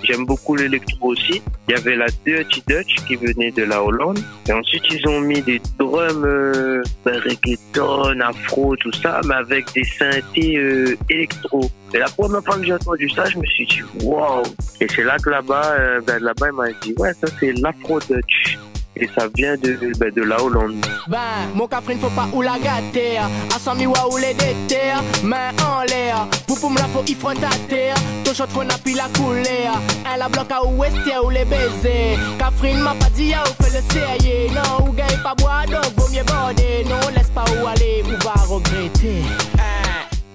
J'aime 0.03 0.25
beaucoup 0.25 0.55
l'électro 0.55 1.09
aussi. 1.09 1.41
Il 1.67 1.75
y 1.75 1.77
avait 1.77 1.95
la 1.95 2.07
Dirty 2.25 2.63
Dutch 2.67 2.95
qui 3.07 3.15
venait 3.15 3.51
de 3.51 3.63
la 3.63 3.83
Hollande. 3.83 4.19
Et 4.47 4.53
ensuite, 4.53 4.83
ils 4.91 5.07
ont 5.07 5.21
mis 5.21 5.41
des 5.41 5.61
drums 5.77 6.23
euh, 6.25 6.83
ben, 7.05 7.19
reggaeton, 7.19 8.19
afro, 8.19 8.75
tout 8.77 8.91
ça, 8.93 9.21
mais 9.25 9.35
avec 9.35 9.71
des 9.73 9.83
synthés 9.83 10.57
euh, 10.57 10.97
électro. 11.09 11.69
Et 11.93 11.99
la 11.99 12.07
première 12.07 12.43
fois 12.43 12.57
que 12.57 12.65
j'ai 12.65 12.73
entendu 12.73 13.09
ça, 13.09 13.25
je 13.25 13.37
me 13.37 13.45
suis 13.45 13.65
dit, 13.65 13.81
wow. 14.03 14.43
Et 14.81 14.87
c'est 14.87 15.03
là 15.03 15.17
que 15.17 15.29
là-bas, 15.29 15.75
euh, 15.79 16.01
ben, 16.01 16.21
là-bas, 16.21 16.47
il 16.47 16.55
m'a 16.55 16.71
dit, 16.81 16.93
ouais, 16.97 17.13
ça 17.13 17.27
c'est 17.39 17.53
l'afro-dutch. 17.53 18.57
Et 18.95 19.09
ça 19.17 19.27
vient 19.35 19.55
de, 19.55 19.97
ben, 19.97 20.11
de 20.13 20.21
la 20.21 20.41
Hollande. 20.41 20.85
Ben, 21.07 21.17
mon 21.55 21.67
cafrine 21.67 21.99
faut 21.99 22.09
pas 22.09 22.27
ou 22.31 22.41
la 22.41 22.59
gâter. 22.59 23.17
À 23.17 23.59
son 23.59 23.73
miwa 23.75 24.07
ou 24.11 24.17
les 24.17 24.33
déterre. 24.33 25.01
Main 25.23 25.51
en 25.65 25.81
l'air. 25.83 26.27
Pour 26.47 26.59
pour 26.59 26.69
me 26.69 26.77
la 26.77 26.85
faut 26.85 27.03
y 27.07 27.15
frotte 27.15 27.43
à 27.43 27.49
terre. 27.67 27.95
Ton 28.23 28.33
shot 28.33 28.47
faut 28.49 28.63
n'a 28.63 28.77
plus 28.77 28.93
la 28.93 29.07
couler. 29.17 29.67
Elle 30.13 30.19
la 30.19 30.29
bloque 30.29 30.51
à 30.51 30.63
ouest 30.63 30.95
ou 31.23 31.29
les 31.29 31.45
baiser. 31.45 32.19
Cafrine 32.37 32.79
m'a 32.79 32.93
pas 32.93 33.09
dit 33.15 33.33
à 33.33 33.43
ou 33.43 33.63
fait 33.63 33.77
le 33.77 33.93
sérieux. 33.93 34.49
Non, 34.53 34.87
ou 34.87 34.91
gagne 34.93 35.21
pas 35.23 35.33
boire 35.35 35.65
donc 35.65 35.85
vaut 35.97 36.09
mieux 36.09 36.23
border. 36.23 36.85
Non, 36.87 36.99
laisse 37.15 37.31
pas 37.33 37.45
où 37.59 37.67
aller 37.67 38.03
ou 38.05 38.23
va 38.23 38.33
regretter. 38.47 39.23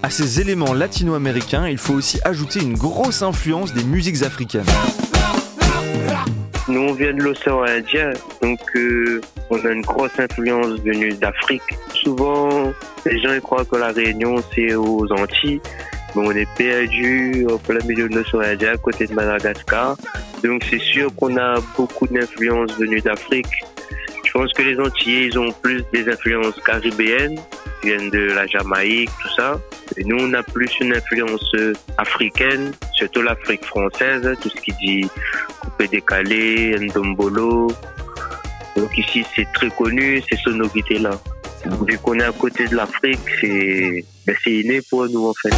À 0.03 0.11
ces 0.11 0.41
éléments 0.41 0.75
latino-américains, 0.75 1.69
il 1.69 1.79
faut 1.79 1.95
aussi 1.95 2.21
ajouter 2.25 2.61
une 2.61 2.75
grosse 2.75 3.23
influence 3.23 3.73
des 3.73 3.85
musiques 3.85 4.23
africaines. 4.23 4.65
Nous, 6.69 6.81
on 6.81 6.93
vient 6.93 7.15
de 7.15 7.23
l'océan 7.23 7.63
Indien, 7.63 8.11
donc 8.43 8.61
euh, 8.77 9.23
on 9.49 9.59
a 9.65 9.71
une 9.71 9.81
grosse 9.81 10.19
influence 10.19 10.79
venue 10.81 11.15
d'Afrique. 11.15 11.63
Souvent, 11.95 12.75
les 13.07 13.19
gens 13.23 13.33
ils 13.33 13.41
croient 13.41 13.65
que 13.65 13.77
la 13.77 13.89
Réunion, 13.89 14.37
c'est 14.55 14.75
aux 14.75 15.11
Antilles, 15.11 15.63
mais 16.15 16.27
on 16.27 16.31
est 16.33 16.49
perdu 16.57 17.47
en 17.51 17.57
plein 17.57 17.83
milieu 17.87 18.07
de 18.11 18.17
l'océan 18.17 18.41
Indien, 18.41 18.75
à 18.75 18.77
côté 18.77 19.07
de 19.07 19.15
Madagascar. 19.15 19.97
Donc 20.45 20.63
c'est 20.69 20.79
sûr 20.79 21.09
qu'on 21.17 21.39
a 21.39 21.59
beaucoup 21.75 22.07
d'influences 22.07 22.79
venues 22.79 23.01
d'Afrique. 23.01 23.65
Je 24.27 24.33
pense 24.33 24.53
que 24.53 24.61
les 24.61 24.79
Antillais, 24.79 25.29
ils 25.29 25.39
ont 25.39 25.51
plus 25.51 25.83
des 25.91 26.07
influences 26.07 26.61
caribéennes, 26.61 27.41
viennent 27.83 28.11
de 28.11 28.27
la 28.35 28.47
Jamaïque, 28.47 29.11
tout 29.23 29.35
ça. 29.37 29.59
Et 29.97 30.05
nous, 30.05 30.19
on 30.21 30.35
a 30.35 30.43
plus 30.43 30.71
une 30.81 30.95
influence 30.95 31.51
africaine, 31.97 32.73
surtout 32.93 33.23
l'Afrique 33.23 33.65
française, 33.65 34.37
tout 34.43 34.51
ce 34.51 34.61
qui 34.61 34.73
dit 34.73 35.09
décalé, 35.87 36.77
ndombolo. 36.81 37.69
Donc 38.77 38.99
ici, 38.99 39.25
c'est 39.35 39.47
très 39.53 39.71
connu, 39.71 40.23
ces 40.29 40.37
sonorités-là. 40.37 41.11
Vu 41.87 41.99
qu'on 41.99 42.19
est 42.19 42.25
à 42.25 42.33
côté 42.33 42.67
de 42.67 42.77
l'Afrique, 42.77 43.21
c'est 43.41 44.05
ben, 44.27 44.37
c'est 44.43 44.53
inné 44.53 44.81
pour 44.83 45.09
nous, 45.09 45.29
en 45.29 45.35
fait. 45.35 45.55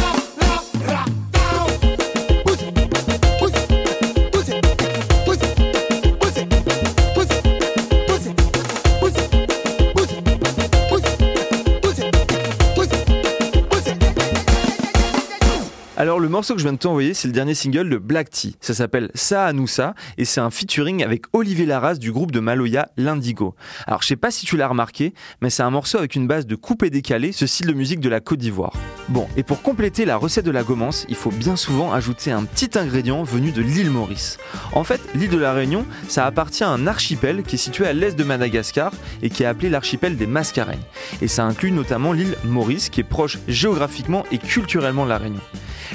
Alors 16.01 16.19
le 16.19 16.29
morceau 16.29 16.55
que 16.55 16.59
je 16.59 16.65
viens 16.65 16.73
de 16.73 16.79
t'envoyer, 16.79 17.13
c'est 17.13 17.27
le 17.27 17.31
dernier 17.31 17.53
single 17.53 17.87
de 17.87 17.99
Black 17.99 18.31
Tea. 18.31 18.55
Ça 18.59 18.73
s'appelle 18.73 19.11
Ça 19.13 19.51
et 20.17 20.25
c'est 20.25 20.41
un 20.41 20.49
featuring 20.49 21.03
avec 21.03 21.25
Olivier 21.31 21.67
Larraz 21.67 21.99
du 21.99 22.11
groupe 22.11 22.31
de 22.31 22.39
Maloya 22.39 22.89
L'Indigo. 22.97 23.53
Alors 23.85 24.01
je 24.01 24.07
sais 24.07 24.15
pas 24.15 24.31
si 24.31 24.47
tu 24.47 24.57
l'as 24.57 24.67
remarqué, 24.67 25.13
mais 25.43 25.51
c'est 25.51 25.61
un 25.61 25.69
morceau 25.69 25.99
avec 25.99 26.15
une 26.15 26.25
base 26.25 26.47
de 26.47 26.55
coupé 26.55 26.89
décalé, 26.89 27.31
ce 27.31 27.45
style 27.45 27.67
de 27.67 27.73
musique 27.73 27.99
de 27.99 28.09
la 28.09 28.19
Côte 28.19 28.39
d'Ivoire. 28.39 28.73
Bon, 29.09 29.27
et 29.37 29.43
pour 29.43 29.61
compléter 29.61 30.05
la 30.05 30.17
recette 30.17 30.43
de 30.43 30.49
la 30.49 30.63
gomance, 30.63 31.05
il 31.07 31.13
faut 31.13 31.29
bien 31.29 31.55
souvent 31.55 31.93
ajouter 31.93 32.31
un 32.31 32.45
petit 32.45 32.79
ingrédient 32.79 33.21
venu 33.21 33.51
de 33.51 33.61
l'île 33.61 33.91
Maurice. 33.91 34.39
En 34.73 34.83
fait, 34.83 35.01
l'île 35.13 35.29
de 35.29 35.37
la 35.37 35.53
Réunion, 35.53 35.85
ça 36.07 36.25
appartient 36.25 36.63
à 36.63 36.69
un 36.69 36.87
archipel 36.87 37.43
qui 37.43 37.57
est 37.57 37.59
situé 37.59 37.85
à 37.85 37.93
l'est 37.93 38.17
de 38.17 38.23
Madagascar 38.23 38.91
et 39.21 39.29
qui 39.29 39.43
est 39.43 39.45
appelé 39.45 39.69
l'archipel 39.69 40.17
des 40.17 40.25
Mascareignes. 40.25 40.81
Et 41.21 41.27
ça 41.27 41.43
inclut 41.43 41.71
notamment 41.71 42.11
l'île 42.11 42.37
Maurice 42.43 42.89
qui 42.89 43.01
est 43.01 43.03
proche 43.03 43.37
géographiquement 43.47 44.23
et 44.31 44.39
culturellement 44.39 45.03
de 45.03 45.09
la 45.09 45.19
Réunion. 45.19 45.41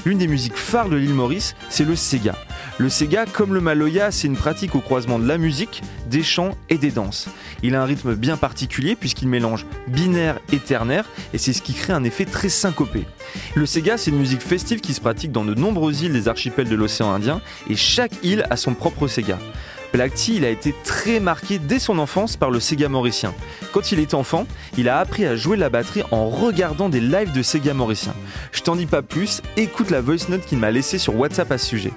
L'une 0.04 0.18
des 0.18 0.28
musiques 0.28 0.56
phares 0.56 0.88
de 0.88 0.96
l'île 0.96 1.14
Maurice, 1.14 1.56
c'est 1.70 1.84
le 1.84 1.96
Sega. 1.96 2.34
Le 2.78 2.88
Sega, 2.88 3.24
comme 3.26 3.54
le 3.54 3.60
Maloya, 3.60 4.10
c'est 4.10 4.26
une 4.26 4.36
pratique 4.36 4.74
au 4.74 4.80
croisement 4.80 5.18
de 5.18 5.26
la 5.26 5.38
musique, 5.38 5.82
des 6.10 6.22
chants 6.22 6.56
et 6.68 6.78
des 6.78 6.90
danses. 6.90 7.28
Il 7.62 7.74
a 7.74 7.82
un 7.82 7.86
rythme 7.86 8.14
bien 8.14 8.36
particulier 8.36 8.96
puisqu'il 8.96 9.28
mélange 9.28 9.66
binaire 9.88 10.38
et 10.52 10.58
ternaire 10.58 11.06
et 11.32 11.38
c'est 11.38 11.52
ce 11.52 11.62
qui 11.62 11.72
crée 11.72 11.92
un 11.92 12.04
effet 12.04 12.26
très 12.26 12.48
syncopé. 12.48 13.04
Le 13.54 13.66
Sega, 13.66 13.96
c'est 13.96 14.10
une 14.10 14.18
musique 14.18 14.42
festive 14.42 14.80
qui 14.80 14.92
se 14.92 15.00
pratique 15.00 15.32
dans 15.32 15.44
de 15.44 15.54
nombreuses 15.54 16.02
îles 16.02 16.12
des 16.12 16.28
archipels 16.28 16.68
de 16.68 16.76
l'océan 16.76 17.12
Indien 17.12 17.40
et 17.68 17.76
chaque 17.76 18.12
île 18.22 18.46
a 18.50 18.56
son 18.56 18.74
propre 18.74 19.08
Sega. 19.08 19.38
Black 19.92 20.28
il 20.28 20.44
a 20.44 20.50
été 20.50 20.74
très 20.84 21.20
marqué 21.20 21.58
dès 21.58 21.78
son 21.78 21.98
enfance 21.98 22.36
par 22.36 22.50
le 22.50 22.60
Sega 22.60 22.88
mauricien. 22.88 23.32
Quand 23.72 23.92
il 23.92 23.98
était 23.98 24.14
enfant, 24.14 24.46
il 24.76 24.88
a 24.88 24.98
appris 24.98 25.24
à 25.24 25.36
jouer 25.36 25.56
la 25.56 25.68
batterie 25.68 26.02
en 26.10 26.28
regardant 26.28 26.88
des 26.88 27.00
lives 27.00 27.32
de 27.32 27.42
Sega 27.42 27.74
mauricien. 27.74 28.14
Je 28.52 28.62
t'en 28.62 28.76
dis 28.76 28.86
pas 28.86 29.02
plus, 29.02 29.42
écoute 29.56 29.90
la 29.90 30.00
voice 30.00 30.28
note 30.28 30.42
qu'il 30.42 30.58
m'a 30.58 30.70
laissée 30.70 30.98
sur 30.98 31.18
WhatsApp 31.18 31.50
à 31.50 31.58
ce 31.58 31.66
sujet. 31.66 31.92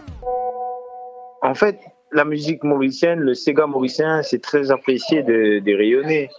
En 1.42 1.54
fait, 1.54 1.80
la 2.12 2.26
musique 2.26 2.64
mauricienne, 2.64 3.20
le 3.20 3.34
Sega 3.34 3.68
mauricien, 3.68 4.24
c'est 4.24 4.42
très 4.42 4.72
apprécié 4.72 5.24
de, 5.24 5.60
de 5.60 5.78
rayonner. 5.78 6.30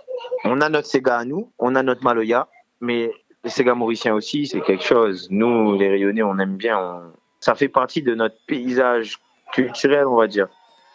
On 0.44 0.60
a 0.60 0.68
notre 0.68 0.86
Sega 0.86 1.18
à 1.18 1.24
nous, 1.24 1.50
on 1.58 1.74
a 1.74 1.82
notre 1.82 2.02
Maloya, 2.04 2.48
mais 2.80 3.10
le 3.44 3.50
Sega 3.50 3.74
mauricien 3.74 4.14
aussi, 4.14 4.46
c'est 4.46 4.60
quelque 4.60 4.84
chose. 4.84 5.28
Nous, 5.30 5.78
les 5.78 5.88
rayonnais, 5.88 6.22
on 6.22 6.38
aime 6.38 6.56
bien. 6.56 7.02
Ça 7.40 7.54
fait 7.54 7.68
partie 7.68 8.02
de 8.02 8.14
notre 8.14 8.36
paysage 8.46 9.18
culturel, 9.52 10.06
on 10.06 10.16
va 10.16 10.26
dire. 10.26 10.48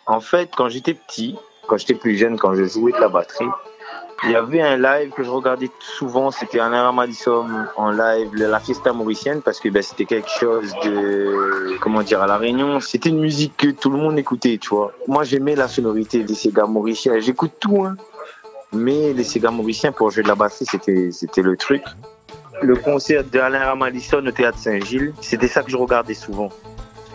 En 0.07 0.19
fait, 0.19 0.51
quand 0.55 0.69
j'étais 0.69 0.93
petit, 0.93 1.35
quand 1.67 1.77
j'étais 1.77 1.95
plus 1.95 2.15
jeune, 2.15 2.37
quand 2.37 2.53
je 2.53 2.65
jouais 2.65 2.91
de 2.91 2.99
la 2.99 3.07
batterie, 3.07 3.49
il 4.23 4.31
y 4.31 4.35
avait 4.35 4.61
un 4.61 4.77
live 4.77 5.11
que 5.11 5.23
je 5.23 5.29
regardais 5.29 5.69
souvent, 5.79 6.31
c'était 6.31 6.59
Alain 6.59 6.83
Ramadissom 6.83 7.67
en 7.75 7.91
live, 7.91 8.29
la 8.35 8.59
fiesta 8.59 8.93
mauricienne, 8.93 9.41
parce 9.41 9.59
que 9.59 9.69
ben, 9.69 9.81
c'était 9.81 10.05
quelque 10.05 10.29
chose 10.29 10.73
de, 10.83 11.77
comment 11.81 12.01
dire, 12.01 12.21
à 12.21 12.27
La 12.27 12.37
Réunion, 12.37 12.79
c'était 12.79 13.09
une 13.09 13.19
musique 13.19 13.57
que 13.57 13.67
tout 13.67 13.89
le 13.89 13.97
monde 13.97 14.17
écoutait, 14.17 14.57
tu 14.59 14.69
vois. 14.69 14.93
Moi, 15.07 15.23
j'aimais 15.23 15.55
la 15.55 15.67
sonorité 15.67 16.23
des 16.23 16.35
Sega 16.35 16.65
mauriciens, 16.65 17.19
j'écoute 17.19 17.53
tout, 17.59 17.83
hein. 17.83 17.97
Mais 18.71 19.13
les 19.13 19.23
Sega 19.23 19.51
mauriciens, 19.51 19.91
pour 19.91 20.11
jouer 20.11 20.23
de 20.23 20.27
la 20.27 20.35
batterie, 20.35 20.65
c'était, 20.65 21.11
c'était 21.11 21.41
le 21.41 21.57
truc. 21.57 21.83
Le 22.61 22.75
concert 22.75 23.23
d'Alain 23.23 23.65
Ramadisson 23.65 24.25
au 24.25 24.31
théâtre 24.31 24.57
Saint-Gilles, 24.59 25.13
c'était 25.21 25.47
ça 25.47 25.61
que 25.61 25.69
je 25.69 25.77
regardais 25.77 26.13
souvent. 26.13 26.49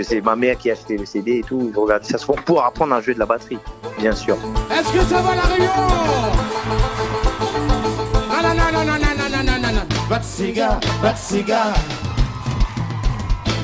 C'est 0.02 0.20
ma 0.20 0.34
mère 0.36 0.56
qui 0.56 0.70
a 0.70 0.72
acheté 0.72 0.96
le 0.96 1.04
CD 1.04 1.38
et 1.38 1.42
tout. 1.42 1.72
Regarde, 1.76 2.04
ça 2.04 2.18
se 2.18 2.24
font 2.24 2.36
pour 2.46 2.64
apprendre 2.64 2.94
à 2.94 3.00
jouer 3.00 3.14
de 3.14 3.18
la 3.18 3.26
batterie, 3.26 3.58
bien 3.98 4.12
sûr. 4.12 4.36
Est-ce 4.70 4.92
que 4.92 5.00
ça 5.00 5.20
va 5.20 5.34
la 5.34 5.42
Réunion 5.42 5.70
ah, 8.32 8.40
Batsiga, 10.08 10.80
Batsiga. 11.02 11.72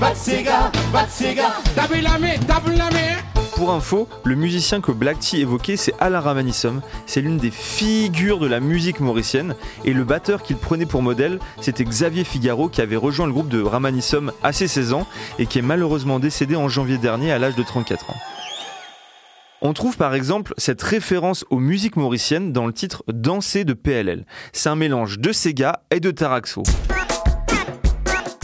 Batsiga, 0.01 0.71
Batsiga. 0.93 1.45
Tape 1.75 2.03
la 2.03 2.19
main, 2.19 2.37
la 2.77 2.91
main. 2.91 2.97
Hein? 2.97 3.36
Pour 3.57 3.73
info, 3.73 4.07
le 4.25 4.35
musicien 4.35 4.83
que 4.83 4.93
Black 4.93 5.19
Tea 5.19 5.41
évoquait, 5.41 5.79
c'est 5.79 5.95
Alain 5.99 6.21
Ramanissom. 6.21 6.83
C'est 7.07 7.23
l'une 7.23 7.39
des 7.39 7.51
figures 7.51 8.39
de 8.39 8.47
la 8.47 8.61
musique 8.61 9.01
mauricienne. 9.01 9.55
Et 9.87 9.95
le 9.95 10.05
batteur 10.05 10.43
qu'il 10.43 10.59
prenait 10.59 10.85
pour 10.85 11.01
modèle, 11.01 11.39
c'était 11.63 11.85
Xavier 11.85 12.25
Figaro, 12.25 12.69
qui 12.69 12.83
avait 12.83 12.97
rejoint 12.97 13.27
le 13.27 13.33
groupe 13.33 13.49
de 13.49 13.63
Ramanissom 13.63 14.31
à 14.43 14.53
ses 14.53 14.69
16 14.69 14.93
ans 14.93 15.07
et 15.39 15.47
qui 15.47 15.59
est 15.59 15.63
malheureusement 15.63 16.19
décédé 16.19 16.55
en 16.55 16.69
janvier 16.69 16.99
dernier 16.99 17.33
à 17.33 17.39
l'âge 17.39 17.57
de 17.57 17.63
34 17.63 18.11
ans. 18.11 18.17
On 19.63 19.73
trouve 19.73 19.97
par 19.97 20.15
exemple 20.15 20.53
cette 20.59 20.83
référence 20.83 21.47
aux 21.49 21.59
musiques 21.59 21.97
mauriciennes 21.97 22.53
dans 22.53 22.67
le 22.67 22.75
titre 22.75 23.05
Danser 23.09 23.65
de 23.65 23.73
PLL. 23.73 24.27
C'est 24.53 24.69
un 24.69 24.77
mélange 24.77 25.19
de 25.19 25.33
Sega 25.33 25.81
et 25.91 26.01
de 26.01 26.11
Taraxo. 26.11 26.63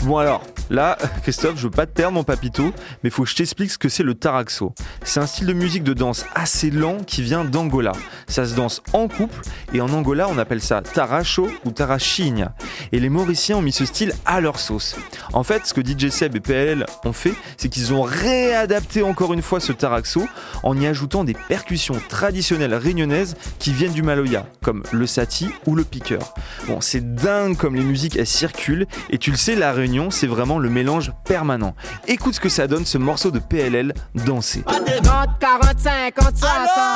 Bon 0.05 0.17
alors, 0.17 0.41
là, 0.69 0.97
Christophe, 1.23 1.57
je 1.57 1.63
veux 1.63 1.71
pas 1.71 1.85
te 1.85 1.91
perdre 1.91 2.13
mon 2.13 2.23
papito, 2.23 2.73
mais 3.03 3.09
faut 3.09 3.23
que 3.23 3.29
je 3.29 3.35
t'explique 3.35 3.71
ce 3.71 3.77
que 3.77 3.89
c'est 3.89 4.03
le 4.03 4.13
taraxo. 4.13 4.73
C'est 5.03 5.19
un 5.19 5.25
style 5.25 5.47
de 5.47 5.53
musique 5.53 5.83
de 5.83 5.93
danse 5.93 6.25
assez 6.35 6.69
lent 6.71 6.97
qui 7.05 7.21
vient 7.21 7.45
d'Angola. 7.45 7.93
Ça 8.27 8.45
se 8.45 8.55
danse 8.55 8.81
en 8.93 9.07
couple 9.07 9.41
et 9.73 9.81
en 9.81 9.89
Angola 9.89 10.27
on 10.29 10.37
appelle 10.37 10.61
ça 10.61 10.81
taracho 10.81 11.49
ou 11.65 11.71
tarachinha. 11.71 12.55
Et 12.91 12.99
les 12.99 13.09
Mauriciens 13.09 13.57
ont 13.57 13.61
mis 13.61 13.71
ce 13.71 13.85
style 13.85 14.13
à 14.25 14.41
leur 14.41 14.59
sauce. 14.59 14.95
En 15.33 15.43
fait, 15.43 15.65
ce 15.65 15.73
que 15.73 15.81
DJ 15.81 16.09
Seb 16.09 16.35
et 16.35 16.39
PLL 16.39 16.85
ont 17.05 17.13
fait, 17.13 17.33
c'est 17.57 17.69
qu'ils 17.69 17.93
ont 17.93 18.03
réadapté 18.03 19.03
encore 19.03 19.33
une 19.33 19.41
fois 19.41 19.59
ce 19.59 19.71
taraxo 19.71 20.27
en 20.63 20.79
y 20.79 20.87
ajoutant 20.87 21.23
des 21.23 21.35
percussions 21.47 21.99
traditionnelles 22.09 22.75
réunionnaises 22.75 23.35
qui 23.59 23.73
viennent 23.73 23.93
du 23.93 24.03
Maloya, 24.03 24.45
comme 24.61 24.83
le 24.91 25.07
sati 25.07 25.49
ou 25.65 25.75
le 25.75 25.83
piqueur. 25.83 26.33
Bon, 26.67 26.81
c'est 26.81 27.15
dingue 27.15 27.57
comme 27.57 27.75
les 27.75 27.83
musiques 27.83 28.15
elles 28.15 28.27
circulent 28.27 28.87
et 29.09 29.17
tu 29.17 29.31
le 29.31 29.37
sais, 29.37 29.55
la 29.55 29.71
Réunion 29.71 30.11
c'est 30.11 30.27
vraiment 30.27 30.52
le 30.59 30.69
mélange 30.69 31.11
permanent. 31.25 31.75
Écoute 32.07 32.35
ce 32.35 32.39
que 32.39 32.49
ça 32.49 32.67
donne 32.67 32.85
ce 32.85 32.97
morceau 32.97 33.31
de 33.31 33.39
PLL 33.39 33.93
danser. 34.25 34.63
30, 34.63 35.29
45, 35.39 36.15
50, 36.15 36.37
60. 36.37 36.49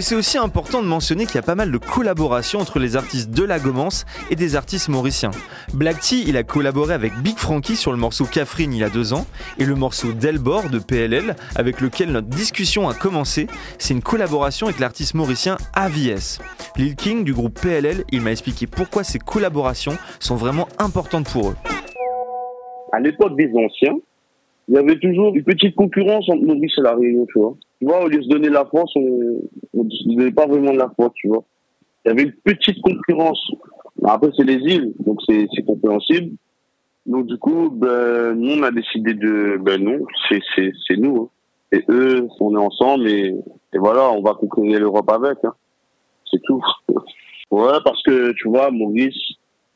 c'est 0.03 0.15
aussi 0.15 0.37
important 0.37 0.83
de 0.83 0.87
mentionner 0.87 1.25
qu'il 1.25 1.35
y 1.35 1.39
a 1.39 1.43
pas 1.43 1.55
mal 1.55 1.71
de 1.71 1.77
collaborations 1.77 2.59
entre 2.59 2.77
les 2.77 2.97
artistes 2.97 3.31
de 3.31 3.43
la 3.43 3.57
Gomance 3.57 4.05
et 4.29 4.35
des 4.35 4.57
artistes 4.57 4.89
mauriciens. 4.89 5.31
Black 5.73 6.01
Tea, 6.01 6.25
il 6.27 6.35
a 6.35 6.43
collaboré 6.43 6.93
avec 6.93 7.13
Big 7.23 7.37
Frankie 7.37 7.77
sur 7.77 7.91
le 7.91 7.97
morceau 7.97 8.25
Catherine 8.25 8.73
il 8.73 8.79
y 8.79 8.83
a 8.83 8.89
deux 8.89 9.13
ans, 9.13 9.25
et 9.59 9.65
le 9.65 9.75
morceau 9.75 10.11
Delbor 10.11 10.69
de 10.69 10.79
PLL, 10.79 11.37
avec 11.55 11.79
lequel 11.79 12.11
notre 12.11 12.27
discussion 12.27 12.89
a 12.89 12.93
commencé, 12.93 13.47
c'est 13.77 13.93
une 13.93 14.01
collaboration 14.01 14.67
avec 14.67 14.79
l'artiste 14.79 15.13
mauricien 15.13 15.55
AVS. 15.73 16.39
Lil 16.75 16.95
King 16.95 17.23
du 17.23 17.33
groupe 17.33 17.57
PLL, 17.61 18.03
il 18.11 18.21
m'a 18.21 18.31
expliqué 18.31 18.67
pourquoi 18.67 19.05
ces 19.05 19.19
collaborations 19.19 19.97
sont 20.19 20.35
vraiment 20.35 20.67
importantes 20.79 21.29
pour 21.31 21.51
eux. 21.51 21.55
à 22.91 22.99
l'époque 22.99 23.37
des 23.37 23.49
anciens, 23.55 23.95
il 24.67 24.75
y 24.75 24.77
avait 24.77 24.99
toujours 24.99 25.33
une 25.33 25.43
petite 25.43 25.75
concurrence 25.75 26.27
entre 26.29 26.43
Maurice 26.43 26.73
et 26.77 26.81
la 26.81 26.93
Réunion, 26.93 27.25
tu 27.25 27.39
vois. 27.39 27.55
Tu 27.83 27.89
vois, 27.89 28.05
au 28.05 28.07
lieu 28.07 28.19
de 28.19 28.23
se 28.23 28.29
donner 28.29 28.47
la 28.47 28.63
France, 28.63 28.93
on 28.95 29.83
ne 29.83 29.89
se 29.89 30.07
donnait 30.07 30.31
pas 30.31 30.47
vraiment 30.47 30.71
de 30.71 30.77
la 30.77 30.89
France, 30.91 31.11
tu 31.15 31.27
vois. 31.27 31.43
Il 32.05 32.07
y 32.07 32.11
avait 32.11 32.23
une 32.23 32.31
petite 32.31 32.81
concurrence. 32.81 33.45
Après, 34.05 34.29
c'est 34.37 34.45
les 34.45 34.53
îles, 34.73 34.93
donc 35.05 35.19
c'est 35.27 35.65
compréhensible. 35.67 36.31
Donc, 37.05 37.25
du 37.25 37.37
coup, 37.37 37.69
ben, 37.71 38.35
nous, 38.35 38.53
on 38.57 38.63
a 38.63 38.71
décidé 38.71 39.13
de... 39.13 39.57
Ben 39.61 39.83
non, 39.83 39.99
c'est 40.29 40.95
nous. 40.97 41.23
hein. 41.23 41.29
Et 41.77 41.83
eux, 41.89 42.25
on 42.39 42.55
est 42.55 42.57
ensemble 42.57 43.05
et, 43.09 43.35
voilà, 43.73 44.09
on 44.11 44.21
va 44.21 44.33
conquérir 44.33 44.79
l'Europe 44.79 45.11
avec. 45.11 45.39
hein. 45.43 45.53
C'est 46.31 46.41
tout. 46.43 46.63
ouais, 47.51 47.79
parce 47.83 48.01
que, 48.03 48.31
tu 48.31 48.47
vois, 48.47 48.71
Maurice, 48.71 49.17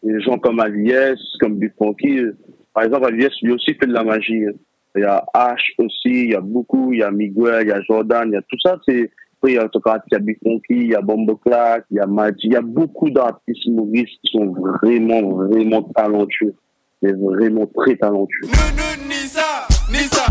des 0.02 0.22
gens 0.22 0.38
comme 0.38 0.62
Aliès, 0.62 1.20
comme 1.42 1.58
Big 1.58 1.74
euh, 1.82 2.38
par 2.74 2.84
exemple, 2.86 3.06
Aliès 3.08 3.34
lui 3.42 3.52
aussi 3.52 3.74
fait 3.74 3.88
de 3.88 3.92
la 3.94 4.06
magie. 4.06 4.46
hein. 4.46 4.54
Il 4.96 5.02
y 5.02 5.06
a 5.06 5.24
H 5.36 5.58
aussi, 5.78 6.24
il 6.24 6.32
y 6.32 6.36
a 6.36 6.42
beaucoup, 6.42 6.94
il 6.94 7.00
y 7.00 7.04
a 7.04 7.12
Miguel, 7.12 7.64
il 7.64 7.68
y 7.68 7.72
a 7.72 7.82
Jordan, 7.82 8.28
il 8.28 8.34
y 8.34 8.38
a 8.38 8.42
tout 8.42 8.58
ça. 8.64 8.78
C'est, 8.88 9.12
il 9.46 9.54
y 9.54 9.58
a, 9.58 9.70
il 9.74 10.12
y 10.12 10.16
a 10.16 10.20
Big 10.20 10.38
Funky, 10.44 10.62
il 10.70 10.88
y 10.88 10.96
a 10.96 11.02
Bombo 11.02 11.36
Clark, 11.38 11.86
il 11.92 11.98
y 11.98 12.00
a 12.00 12.08
Magic, 12.08 12.44
il 12.44 12.54
y 12.54 12.56
a 12.56 12.62
beaucoup 12.62 13.10
d'artistes 13.10 13.68
Maurice 13.68 14.10
qui 14.24 14.38
sont 14.38 14.54
vraiment, 14.82 15.22
vraiment 15.36 15.84
talentueux. 15.96 16.56
Mais 17.02 17.14
vraiment 17.14 17.68
très 17.68 17.96
talentueux. 17.96 18.48
Nisa, 19.08 19.68
Nisa, 19.92 20.27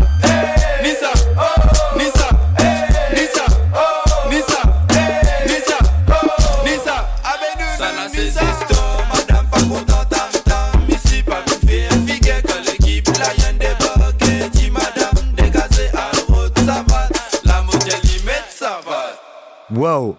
Waouh 19.73 20.15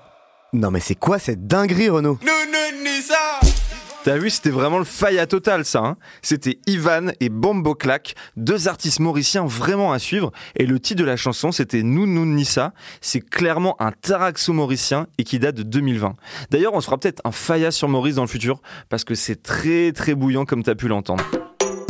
Non 0.53 0.71
mais 0.71 0.81
c'est 0.81 0.95
quoi 0.95 1.19
cette 1.19 1.47
dinguerie 1.47 1.89
Renaud 1.89 2.19
Nous, 2.23 2.29
nous, 2.29 2.85
Nisa, 2.85 3.15
T'as 4.05 4.17
vu, 4.17 4.31
c'était 4.31 4.51
vraiment 4.51 4.79
le 4.79 4.85
faille 4.85 5.19
à 5.19 5.27
total, 5.27 5.65
ça. 5.65 5.81
Hein 5.81 5.97
c'était 6.23 6.59
Ivan 6.67 7.13
et 7.21 7.31
Bombo 7.31 7.75
Clack, 7.75 8.15
deux 8.37 8.69
artistes 8.69 9.01
mauriciens 9.01 9.45
vraiment 9.45 9.93
à 9.93 9.99
suivre. 9.99 10.33
Et 10.57 10.67
le 10.67 10.79
titre 10.79 11.01
de 11.01 11.05
la 11.07 11.17
chanson, 11.17 11.51
c'était 11.51 11.83
Nounou 11.83 12.25
Nissa. 12.25 12.73
C'est 13.01 13.21
clairement 13.21 13.75
un 13.81 13.91
taraxo 13.91 14.53
mauricien 14.53 15.07
et 15.19 15.25
qui 15.25 15.39
date 15.39 15.57
de 15.57 15.63
2020. 15.63 16.17
D'ailleurs, 16.51 16.75
on 16.75 16.81
se 16.81 16.87
fera 16.87 16.99
peut-être 16.99 17.23
un 17.25 17.33
faïa 17.33 17.71
sur 17.71 17.89
Maurice 17.89 18.17
dans 18.17 18.23
le 18.23 18.29
futur 18.29 18.61
parce 18.89 19.05
que 19.05 19.15
c'est 19.15 19.43
très 19.43 19.93
très 19.93 20.15
bouillant 20.15 20.45
comme 20.45 20.63
t'as 20.63 20.75
pu 20.75 20.89
l'entendre. 20.89 21.25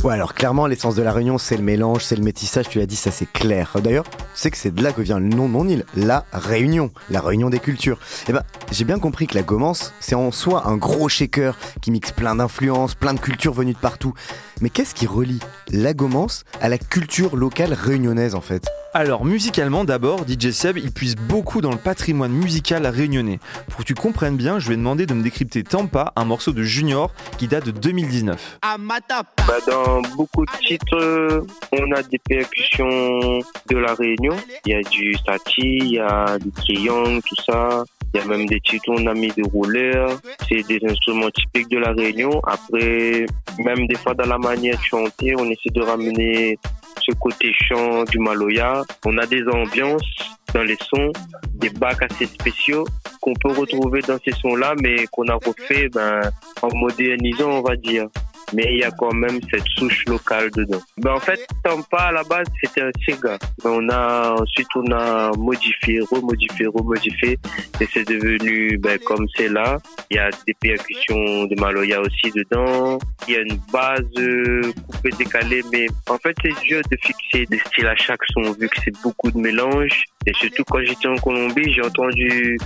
Ouais, 0.05 0.15
alors 0.15 0.35
clairement, 0.35 0.69
l'essence 0.69 0.95
de 0.95 1.03
la 1.03 1.13
Réunion, 1.13 1.39
c'est 1.39 1.57
le 1.57 1.65
mélange, 1.65 2.05
c'est 2.05 2.17
le 2.17 2.23
métissage, 2.23 2.69
tu 2.69 2.79
l'as 2.79 2.87
dit, 2.87 2.95
ça 2.97 3.11
c'est 3.11 3.31
clair. 3.31 3.77
D'ailleurs, 3.83 4.05
tu 4.39 4.43
sais 4.43 4.51
que 4.53 4.57
c'est 4.57 4.73
de 4.73 4.85
là 4.85 4.93
que 4.93 5.01
vient 5.01 5.19
le 5.19 5.27
nom 5.27 5.49
de 5.49 5.53
mon 5.53 5.67
île, 5.67 5.85
la 5.97 6.25
Réunion, 6.33 6.93
la 7.11 7.21
Réunion 7.21 7.51
des 7.51 7.59
cultures. 7.59 7.99
Eh 8.29 8.33
ben, 8.33 8.45
j'ai 8.71 8.85
bien 8.85 9.01
compris 9.01 9.27
que 9.27 9.35
la 9.35 9.43
Gomance, 9.43 9.93
c'est 9.99 10.15
en 10.15 10.31
soi 10.31 10.69
un 10.69 10.77
gros 10.77 11.09
shaker 11.09 11.59
qui 11.83 11.91
mixe 11.91 12.13
plein 12.13 12.37
d'influences, 12.37 12.95
plein 12.95 13.15
de 13.15 13.19
cultures 13.19 13.53
venues 13.53 13.73
de 13.73 13.79
partout. 13.79 14.15
Mais 14.61 14.71
qu'est-ce 14.71 14.95
qui 14.95 15.09
relie 15.09 15.41
la 15.73 15.93
Gomance 15.93 16.45
à 16.61 16.69
la 16.69 16.79
culture 16.79 17.35
locale 17.35 17.73
réunionnaise 17.73 18.37
en 18.37 18.41
fait? 18.41 18.69
Alors, 18.95 19.25
musicalement, 19.25 19.85
d'abord, 19.85 20.21
DJ 20.27 20.51
Seb, 20.51 20.79
il 20.79 20.91
puise 20.91 21.15
beaucoup 21.15 21.61
dans 21.61 21.71
le 21.71 21.77
patrimoine 21.77 22.33
musical 22.33 22.87
réunionnais. 22.87 23.39
Pour 23.69 23.81
que 23.81 23.85
tu 23.85 23.95
comprennes 23.95 24.37
bien, 24.37 24.59
je 24.59 24.69
lui 24.69 24.75
ai 24.75 24.77
demandé 24.77 25.05
de 25.05 25.15
me 25.15 25.23
décrypter 25.23 25.63
Tampa, 25.63 26.13
un 26.17 26.25
morceau 26.25 26.53
de 26.53 26.63
Junior 26.63 27.13
qui 27.37 27.49
date 27.49 27.67
de 27.67 27.71
2019. 27.71 28.59
Bah, 29.47 29.55
dans 29.67 30.03
beaucoup 30.17 30.45
de 30.47 30.67
titres, 30.67 31.45
on 31.73 31.93
a 31.93 32.03
des 32.03 32.19
percussions 32.19 33.41
de 33.69 33.77
la 33.77 33.95
Réunion. 33.95 34.28
Il 34.65 34.73
y 34.73 34.75
a 34.75 34.83
du 34.83 35.15
Sati, 35.15 35.61
il 35.61 35.93
y 35.93 35.99
a 35.99 36.39
du 36.39 36.51
Triangle, 36.53 37.21
tout 37.27 37.43
ça. 37.45 37.85
Il 38.15 38.21
y 38.21 38.23
a 38.23 38.27
même 38.27 38.47
des 38.47 38.61
titres 38.61 38.89
on 38.89 39.07
a 39.07 39.15
mis 39.15 39.29
des 39.29 39.43
rouleurs. 39.43 40.19
C'est 40.49 40.67
des 40.67 40.81
instruments 40.89 41.31
typiques 41.31 41.69
de 41.69 41.79
la 41.79 41.93
Réunion. 41.93 42.41
Après, 42.47 43.27
même 43.59 43.87
des 43.87 43.97
fois 43.97 44.15
dans 44.15 44.27
la 44.27 44.39
manière 44.39 44.79
de 44.79 44.83
chanter, 44.83 45.35
on 45.37 45.45
essaie 45.45 45.71
de 45.71 45.83
ramener 45.83 46.59
ce 47.01 47.13
côté 47.13 47.53
chant 47.69 48.05
du 48.05 48.19
Maloya. 48.19 48.83
On 49.05 49.17
a 49.19 49.27
des 49.27 49.43
ambiances 49.53 50.03
dans 50.55 50.63
les 50.63 50.77
sons, 50.77 51.13
des 51.55 51.71
bacs 51.71 52.03
assez 52.03 52.27
spéciaux 52.27 52.87
qu'on 53.21 53.35
peut 53.35 53.53
retrouver 53.53 54.01
dans 54.03 54.19
ces 54.25 54.33
sons-là, 54.33 54.75
mais 54.81 55.07
qu'on 55.11 55.27
a 55.29 55.35
refait 55.35 55.89
ben, 55.89 56.21
en 56.63 56.75
modernisant, 56.75 57.51
on 57.51 57.63
va 57.63 57.77
dire 57.77 58.07
mais 58.53 58.67
il 58.71 58.79
y 58.79 58.85
a 58.85 58.91
quand 58.91 59.13
même 59.13 59.41
cette 59.51 59.67
souche 59.77 60.05
locale 60.07 60.51
dedans. 60.51 60.81
Ben, 60.99 61.13
en 61.13 61.21
fait, 61.21 61.47
Tampa, 61.63 61.99
à 61.99 62.13
la 62.13 62.23
base, 62.25 62.47
c'était 62.63 62.83
un 62.83 62.91
Sega. 63.05 63.39
Ben, 63.63 63.71
on 63.71 63.89
a, 63.89 64.35
ensuite, 64.41 64.69
on 64.75 64.91
a 64.93 65.31
modifié, 65.37 66.01
remodifié, 66.11 66.67
remodifié, 66.67 67.39
et 67.81 67.89
c'est 67.93 68.07
devenu, 68.09 68.79
ben, 68.79 68.99
comme 69.01 69.27
c'est 69.37 69.49
là. 69.49 69.79
Il 70.11 70.17
y 70.17 70.21
a 70.21 70.31
des 70.47 70.55
percussions 70.55 71.45
de 71.45 71.61
Maloya 71.61 72.01
aussi 72.01 72.33
dedans. 72.35 72.99
Il 73.27 73.35
y 73.35 73.37
a 73.37 73.41
une 73.41 73.61
base 73.73 74.01
euh, 74.19 74.73
coupée, 74.91 75.11
décalée, 75.19 75.63
mais 75.73 75.87
en 76.09 76.19
fait, 76.19 76.35
c'est 76.43 76.61
dur 76.65 76.83
de 76.91 76.97
fixer 77.03 77.47
des 77.47 77.59
styles 77.59 77.87
à 77.87 77.97
chaque 77.97 78.21
son, 78.33 78.53
vu 78.53 78.69
que 78.69 78.81
c'est 78.85 79.03
beaucoup 79.03 79.31
de 79.31 79.39
mélange. 79.39 80.05
Et 80.27 80.33
surtout, 80.35 80.65
quand 80.65 80.81
j'étais 80.83 81.09
en 81.09 81.17
Colombie, 81.17 81.73
j'ai 81.73 81.83
entendu 81.83 82.59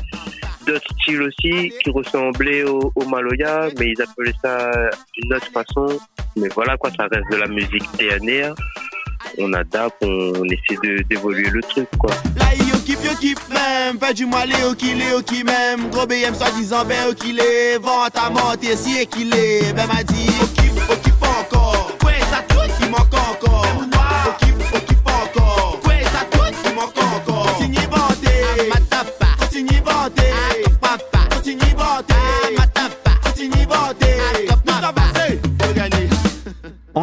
d'autres 0.67 0.89
styles 1.01 1.23
aussi 1.23 1.73
qui 1.83 1.91
ressemblaient 1.91 2.65
au, 2.65 2.93
au, 2.95 3.05
Maloya, 3.07 3.69
mais 3.79 3.93
ils 3.97 4.03
appelaient 4.03 4.35
ça 4.43 4.71
d'une 5.17 5.35
autre 5.35 5.51
façon. 5.53 5.99
Mais 6.37 6.49
voilà 6.55 6.77
quoi, 6.77 6.91
ça 6.97 7.07
reste 7.11 7.31
de 7.31 7.37
la 7.37 7.49
musique 7.49 7.91
théâtre. 7.99 8.55
On 9.39 9.53
adapte, 9.53 9.97
on, 10.03 10.45
essaie 10.45 11.05
d'évoluer 11.09 11.49
le 11.51 11.61
truc 11.63 11.89
quoi. 11.99 12.11
Là, 12.37 12.47
yo 12.59 12.77
kip, 12.85 12.99
yo 13.05 13.15
kip 13.21 13.39
même, 13.51 13.99
fait 13.99 14.15
du 14.15 14.27
mal, 14.27 14.51
yo 14.51 14.75
qui 14.75 14.91
yo 14.99 15.23
qui 15.23 15.45
même. 15.45 15.89
Gros 15.91 16.07
BM 16.07 16.35
soi-disant, 16.35 16.85
ben 16.85 17.07
yo 17.07 17.15
qui 17.15 17.33
l'est. 17.33 17.79
Vente 17.79 18.17
à 18.17 18.31
monter, 18.31 18.77
si 18.77 19.07
qu'il 19.07 19.33
est. 19.35 19.73
Ben 19.75 19.87
m'a 19.87 20.03
dit, 20.03 20.27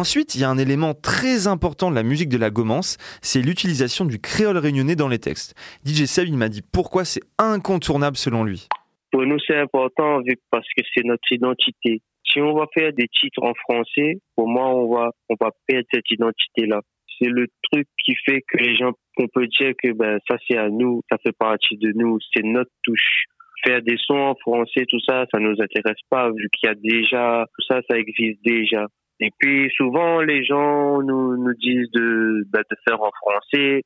Ensuite, 0.00 0.34
il 0.34 0.40
y 0.40 0.44
a 0.44 0.48
un 0.48 0.56
élément 0.56 0.94
très 0.94 1.46
important 1.46 1.90
de 1.90 1.94
la 1.94 2.02
musique 2.02 2.30
de 2.30 2.38
la 2.38 2.48
Gomance, 2.48 2.96
c'est 3.20 3.42
l'utilisation 3.42 4.06
du 4.06 4.18
créole 4.18 4.56
réunionnais 4.56 4.96
dans 4.96 5.08
les 5.08 5.18
textes. 5.18 5.52
DJ 5.84 6.06
Seb, 6.06 6.26
il 6.26 6.38
m'a 6.38 6.48
dit 6.48 6.62
pourquoi 6.72 7.04
c'est 7.04 7.20
incontournable 7.38 8.16
selon 8.16 8.42
lui. 8.42 8.66
Pour 9.12 9.26
nous, 9.26 9.38
c'est 9.46 9.58
important 9.58 10.22
parce 10.50 10.66
que 10.74 10.82
c'est 10.94 11.04
notre 11.04 11.30
identité. 11.30 12.00
Si 12.24 12.40
on 12.40 12.54
va 12.54 12.64
faire 12.72 12.94
des 12.94 13.08
titres 13.08 13.42
en 13.42 13.52
français, 13.52 14.22
pour 14.36 14.48
moi, 14.48 14.74
on 14.74 14.90
va, 14.90 15.10
on 15.28 15.34
va 15.38 15.50
perdre 15.66 15.86
cette 15.92 16.10
identité-là. 16.10 16.80
C'est 17.18 17.28
le 17.28 17.48
truc 17.70 17.86
qui 18.02 18.14
fait 18.24 18.40
que 18.48 18.56
les 18.56 18.76
gens, 18.76 18.92
on 19.18 19.28
peut 19.28 19.48
dire 19.48 19.72
que 19.82 19.92
ben, 19.92 20.18
ça 20.26 20.38
c'est 20.48 20.56
à 20.56 20.70
nous, 20.70 21.02
ça 21.12 21.18
fait 21.22 21.36
partie 21.38 21.76
de 21.76 21.92
nous, 21.94 22.16
c'est 22.34 22.42
notre 22.42 22.72
touche. 22.84 23.24
Faire 23.62 23.82
des 23.82 23.98
sons 23.98 24.14
en 24.14 24.34
français, 24.36 24.86
tout 24.88 25.00
ça, 25.06 25.26
ça 25.30 25.38
nous 25.38 25.60
intéresse 25.60 26.00
pas 26.08 26.30
vu 26.30 26.48
qu'il 26.54 26.70
y 26.70 26.72
a 26.72 26.74
déjà, 26.74 27.44
tout 27.54 27.66
ça, 27.68 27.82
ça 27.86 27.98
existe 27.98 28.42
déjà. 28.42 28.86
Et 29.20 29.30
puis 29.38 29.70
souvent 29.76 30.20
les 30.20 30.44
gens 30.44 31.02
nous, 31.02 31.54
disent 31.54 31.90
de, 31.92 32.44
bah, 32.50 32.62
de 32.70 32.76
faire 32.86 33.00
en 33.02 33.10
français. 33.22 33.82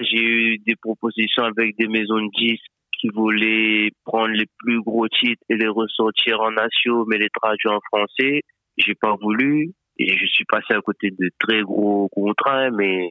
J'ai 0.00 0.22
eu 0.22 0.58
des 0.58 0.76
propositions 0.76 1.44
avec 1.44 1.76
des 1.76 1.88
maisons 1.88 2.20
de 2.20 2.30
disques 2.36 2.64
qui 3.00 3.08
voulaient 3.08 3.90
prendre 4.04 4.32
les 4.34 4.46
plus 4.58 4.82
gros 4.82 5.08
titres 5.08 5.42
et 5.48 5.56
les 5.56 5.68
ressortir 5.68 6.40
en 6.40 6.50
nation 6.50 7.04
mais 7.06 7.18
les 7.18 7.30
traduire 7.30 7.74
en 7.74 7.80
français. 7.92 8.42
J'ai 8.76 8.94
pas 8.94 9.14
voulu 9.20 9.72
et 9.98 10.16
je 10.16 10.26
suis 10.26 10.44
passé 10.44 10.74
à 10.74 10.80
côté 10.80 11.10
de 11.10 11.30
très 11.38 11.62
gros 11.62 12.08
contrats, 12.08 12.70
mais 12.70 13.10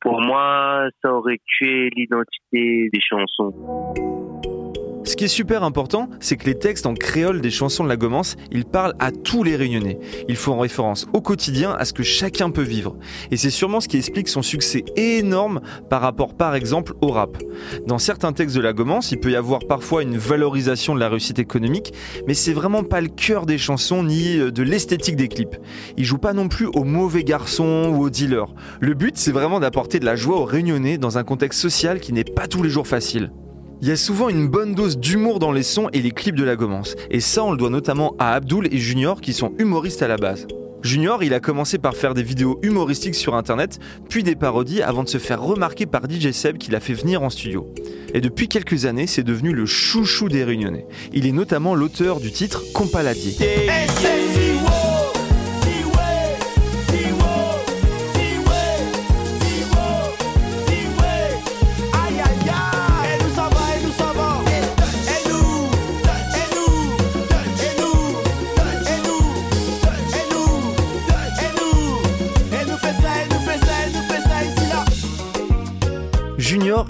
pour 0.00 0.20
moi, 0.20 0.88
ça 1.02 1.12
aurait 1.12 1.40
tué 1.44 1.90
l'identité 1.90 2.88
des 2.92 3.00
chansons. 3.00 4.27
Ce 5.08 5.16
qui 5.16 5.24
est 5.24 5.28
super 5.28 5.62
important, 5.62 6.10
c'est 6.20 6.36
que 6.36 6.44
les 6.44 6.58
textes 6.58 6.84
en 6.84 6.92
créole 6.92 7.40
des 7.40 7.50
chansons 7.50 7.82
de 7.82 7.88
la 7.88 7.96
Gomance, 7.96 8.36
ils 8.52 8.66
parlent 8.66 8.92
à 8.98 9.10
tous 9.10 9.42
les 9.42 9.56
Réunionnais. 9.56 9.98
Ils 10.28 10.36
font 10.36 10.58
référence 10.58 11.06
au 11.14 11.22
quotidien 11.22 11.72
à 11.72 11.86
ce 11.86 11.94
que 11.94 12.02
chacun 12.02 12.50
peut 12.50 12.60
vivre. 12.60 12.94
Et 13.30 13.38
c'est 13.38 13.48
sûrement 13.48 13.80
ce 13.80 13.88
qui 13.88 13.96
explique 13.96 14.28
son 14.28 14.42
succès 14.42 14.84
énorme 14.96 15.62
par 15.88 16.02
rapport 16.02 16.34
par 16.34 16.54
exemple 16.54 16.92
au 17.00 17.08
rap. 17.08 17.38
Dans 17.86 17.98
certains 17.98 18.34
textes 18.34 18.54
de 18.54 18.60
la 18.60 18.74
Gomance, 18.74 19.10
il 19.10 19.18
peut 19.18 19.30
y 19.30 19.36
avoir 19.36 19.60
parfois 19.60 20.02
une 20.02 20.18
valorisation 20.18 20.94
de 20.94 21.00
la 21.00 21.08
réussite 21.08 21.38
économique, 21.38 21.94
mais 22.26 22.34
c'est 22.34 22.52
vraiment 22.52 22.84
pas 22.84 23.00
le 23.00 23.08
cœur 23.08 23.46
des 23.46 23.56
chansons 23.56 24.02
ni 24.02 24.36
de 24.36 24.62
l'esthétique 24.62 25.16
des 25.16 25.28
clips. 25.28 25.56
Ils 25.96 26.04
jouent 26.04 26.18
pas 26.18 26.34
non 26.34 26.48
plus 26.48 26.66
aux 26.66 26.84
mauvais 26.84 27.24
garçons 27.24 27.94
ou 27.94 28.02
aux 28.02 28.10
dealers. 28.10 28.52
Le 28.78 28.92
but, 28.92 29.16
c'est 29.16 29.32
vraiment 29.32 29.58
d'apporter 29.58 30.00
de 30.00 30.04
la 30.04 30.16
joie 30.16 30.38
aux 30.38 30.44
Réunionnais 30.44 30.98
dans 30.98 31.16
un 31.16 31.24
contexte 31.24 31.60
social 31.60 31.98
qui 31.98 32.12
n'est 32.12 32.24
pas 32.24 32.46
tous 32.46 32.62
les 32.62 32.68
jours 32.68 32.86
facile. 32.86 33.30
Il 33.80 33.86
y 33.86 33.92
a 33.92 33.96
souvent 33.96 34.28
une 34.28 34.48
bonne 34.48 34.74
dose 34.74 34.98
d'humour 34.98 35.38
dans 35.38 35.52
les 35.52 35.62
sons 35.62 35.88
et 35.92 36.02
les 36.02 36.10
clips 36.10 36.34
de 36.34 36.42
la 36.42 36.56
Gomance. 36.56 36.96
Et 37.10 37.20
ça, 37.20 37.44
on 37.44 37.52
le 37.52 37.56
doit 37.56 37.70
notamment 37.70 38.16
à 38.18 38.34
Abdul 38.34 38.66
et 38.72 38.78
Junior 38.78 39.20
qui 39.20 39.32
sont 39.32 39.52
humoristes 39.58 40.02
à 40.02 40.08
la 40.08 40.16
base. 40.16 40.48
Junior, 40.82 41.22
il 41.22 41.32
a 41.32 41.38
commencé 41.38 41.78
par 41.78 41.94
faire 41.94 42.14
des 42.14 42.24
vidéos 42.24 42.58
humoristiques 42.62 43.14
sur 43.14 43.36
internet, 43.36 43.78
puis 44.08 44.24
des 44.24 44.34
parodies 44.34 44.82
avant 44.82 45.04
de 45.04 45.08
se 45.08 45.18
faire 45.18 45.40
remarquer 45.40 45.86
par 45.86 46.02
DJ 46.10 46.32
Seb 46.32 46.58
qui 46.58 46.72
l'a 46.72 46.80
fait 46.80 46.92
venir 46.92 47.22
en 47.22 47.30
studio. 47.30 47.72
Et 48.14 48.20
depuis 48.20 48.48
quelques 48.48 48.84
années, 48.84 49.06
c'est 49.06 49.22
devenu 49.22 49.52
le 49.52 49.66
chouchou 49.66 50.28
des 50.28 50.42
Réunionnais. 50.42 50.86
Il 51.12 51.26
est 51.26 51.32
notamment 51.32 51.76
l'auteur 51.76 52.18
du 52.18 52.32
titre 52.32 52.64
Compaladier. 52.72 53.36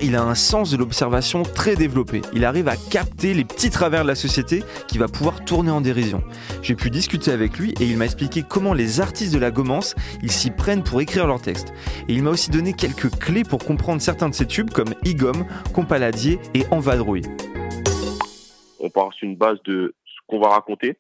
Il 0.01 0.17
a 0.17 0.23
un 0.23 0.35
sens 0.35 0.71
de 0.71 0.77
l'observation 0.77 1.43
très 1.43 1.75
développé. 1.75 2.21
Il 2.35 2.45
arrive 2.45 2.69
à 2.69 2.77
capter 2.77 3.33
les 3.35 3.45
petits 3.45 3.71
travers 3.71 4.03
de 4.03 4.09
la 4.09 4.15
société 4.15 4.63
qui 4.87 4.99
va 4.99 5.09
pouvoir 5.09 5.45
tourner 5.45 5.71
en 5.71 5.81
dérision. 5.81 6.23
J'ai 6.63 6.75
pu 6.75 6.91
discuter 6.91 7.31
avec 7.31 7.59
lui 7.59 7.75
et 7.81 7.85
il 7.85 7.97
m'a 7.97 8.05
expliqué 8.05 8.43
comment 8.43 8.75
les 8.75 9.01
artistes 9.01 9.33
de 9.33 9.39
la 9.39 9.51
Gomance, 9.51 9.95
ils 10.23 10.31
s'y 10.31 10.51
prennent 10.51 10.83
pour 10.83 11.01
écrire 11.01 11.27
leurs 11.27 11.41
textes. 11.41 11.73
Et 12.09 12.15
il 12.15 12.23
m'a 12.23 12.31
aussi 12.31 12.51
donné 12.51 12.73
quelques 12.73 13.11
clés 13.19 13.45
pour 13.45 13.65
comprendre 13.65 14.03
certains 14.03 14.29
de 14.29 14.35
ses 14.35 14.47
tubes 14.47 14.71
comme 14.71 14.95
Igom, 15.05 15.47
Compaladier 15.73 16.39
et 16.55 16.65
Envadrouille. 16.71 17.27
On 18.81 18.91
part 18.91 19.13
sur 19.13 19.29
une 19.29 19.37
base 19.37 19.59
de 19.65 19.95
ce 20.05 20.21
qu'on 20.27 20.41
va 20.41 20.49
raconter. 20.51 20.99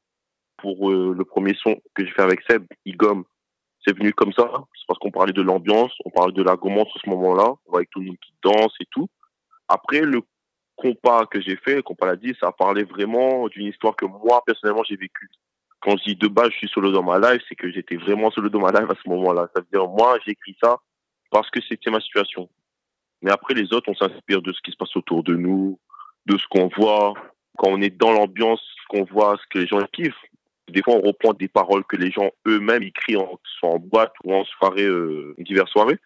Pour 0.57 0.90
euh, 0.90 1.14
le 1.16 1.24
premier 1.24 1.55
son 1.55 1.77
que 1.94 2.05
j'ai 2.05 2.11
fait 2.11 2.22
avec 2.22 2.40
Seb, 2.48 2.64
Igom, 2.85 3.24
c'est 3.88 3.96
venu 3.96 4.12
comme 4.12 4.33
ça. 4.33 4.51
C'est 4.74 4.87
parce 4.87 4.98
qu'on 4.98 5.11
parlait 5.11 5.33
de 5.33 5.42
l'ambiance, 5.42 5.92
on 6.05 6.11
parlait 6.11 6.33
de 6.33 6.42
la 6.42 6.57
Gomance 6.57 6.88
à 6.94 7.01
ce 7.03 7.09
moment-là, 7.11 7.55
avec 7.72 7.88
tout 7.90 8.01
le 8.01 8.07
monde 8.07 8.18
qui 8.18 8.33
danse 8.42 8.74
et 8.81 8.87
tout. 8.90 9.09
Après, 9.66 10.01
le 10.01 10.20
compas 10.77 11.27
que 11.27 11.40
j'ai 11.40 11.57
fait, 11.57 11.77
le 11.77 11.83
compas 11.83 12.07
l'a 12.07 12.16
dit, 12.16 12.35
ça 12.38 12.53
parlait 12.53 12.85
vraiment 12.85 13.48
d'une 13.48 13.66
histoire 13.66 13.96
que 13.96 14.05
moi, 14.05 14.42
personnellement, 14.46 14.85
j'ai 14.85 14.96
vécue. 14.96 15.31
quand 15.81 15.96
je 15.96 16.11
dis 16.11 16.16
de 16.16 16.29
base, 16.29 16.51
je 16.51 16.59
suis 16.59 16.68
solo 16.68 16.90
dans 16.90 17.03
ma 17.03 17.18
life, 17.18 17.42
c'est 17.48 17.55
que 17.55 17.70
j'étais 17.70 17.96
vraiment 17.96 18.31
solo 18.31 18.48
dans 18.48 18.61
ma 18.61 18.72
life 18.72 18.90
à 18.90 18.94
ce 19.03 19.09
moment-là. 19.09 19.48
Ça 19.55 19.61
veut 19.61 19.68
dire, 19.72 19.88
moi, 19.88 20.18
j'écris 20.27 20.57
ça 20.62 20.77
parce 21.31 21.48
que 21.51 21.61
c'était 21.68 21.90
ma 21.90 22.01
situation. 22.01 22.48
Mais 23.22 23.31
après, 23.31 23.55
les 23.55 23.72
autres, 23.72 23.88
on 23.88 23.94
s'inspire 23.94 24.42
de 24.42 24.53
ce 24.53 24.61
qui 24.62 24.72
se 24.72 24.77
passe 24.77 24.94
autour 24.96 25.22
de 25.22 25.35
nous, 25.35 25.79
de 26.27 26.37
ce 26.37 26.46
qu'on 26.51 26.68
voit. 26.77 27.14
Quand 27.57 27.68
on 27.70 27.81
est 27.81 27.96
dans 27.96 28.12
l'ambiance, 28.12 28.61
ce 28.61 28.87
qu'on 28.88 29.05
voit, 29.05 29.37
ce 29.37 29.46
que 29.51 29.59
les 29.59 29.66
gens 29.66 29.81
kiffent. 29.92 30.14
Des 30.68 30.83
fois, 30.83 30.94
on 30.94 31.00
reprend 31.00 31.33
des 31.33 31.48
paroles 31.48 31.85
que 31.85 31.96
les 31.96 32.11
gens 32.11 32.31
eux-mêmes 32.46 32.83
écrivent, 32.83 33.18
en, 33.18 33.38
soit 33.59 33.70
en 33.70 33.78
boîte 33.78 34.12
ou 34.24 34.35
en 34.35 34.44
soirée, 34.44 34.85
euh, 34.85 35.35
diverses 35.38 35.70
soirées. 35.70 35.98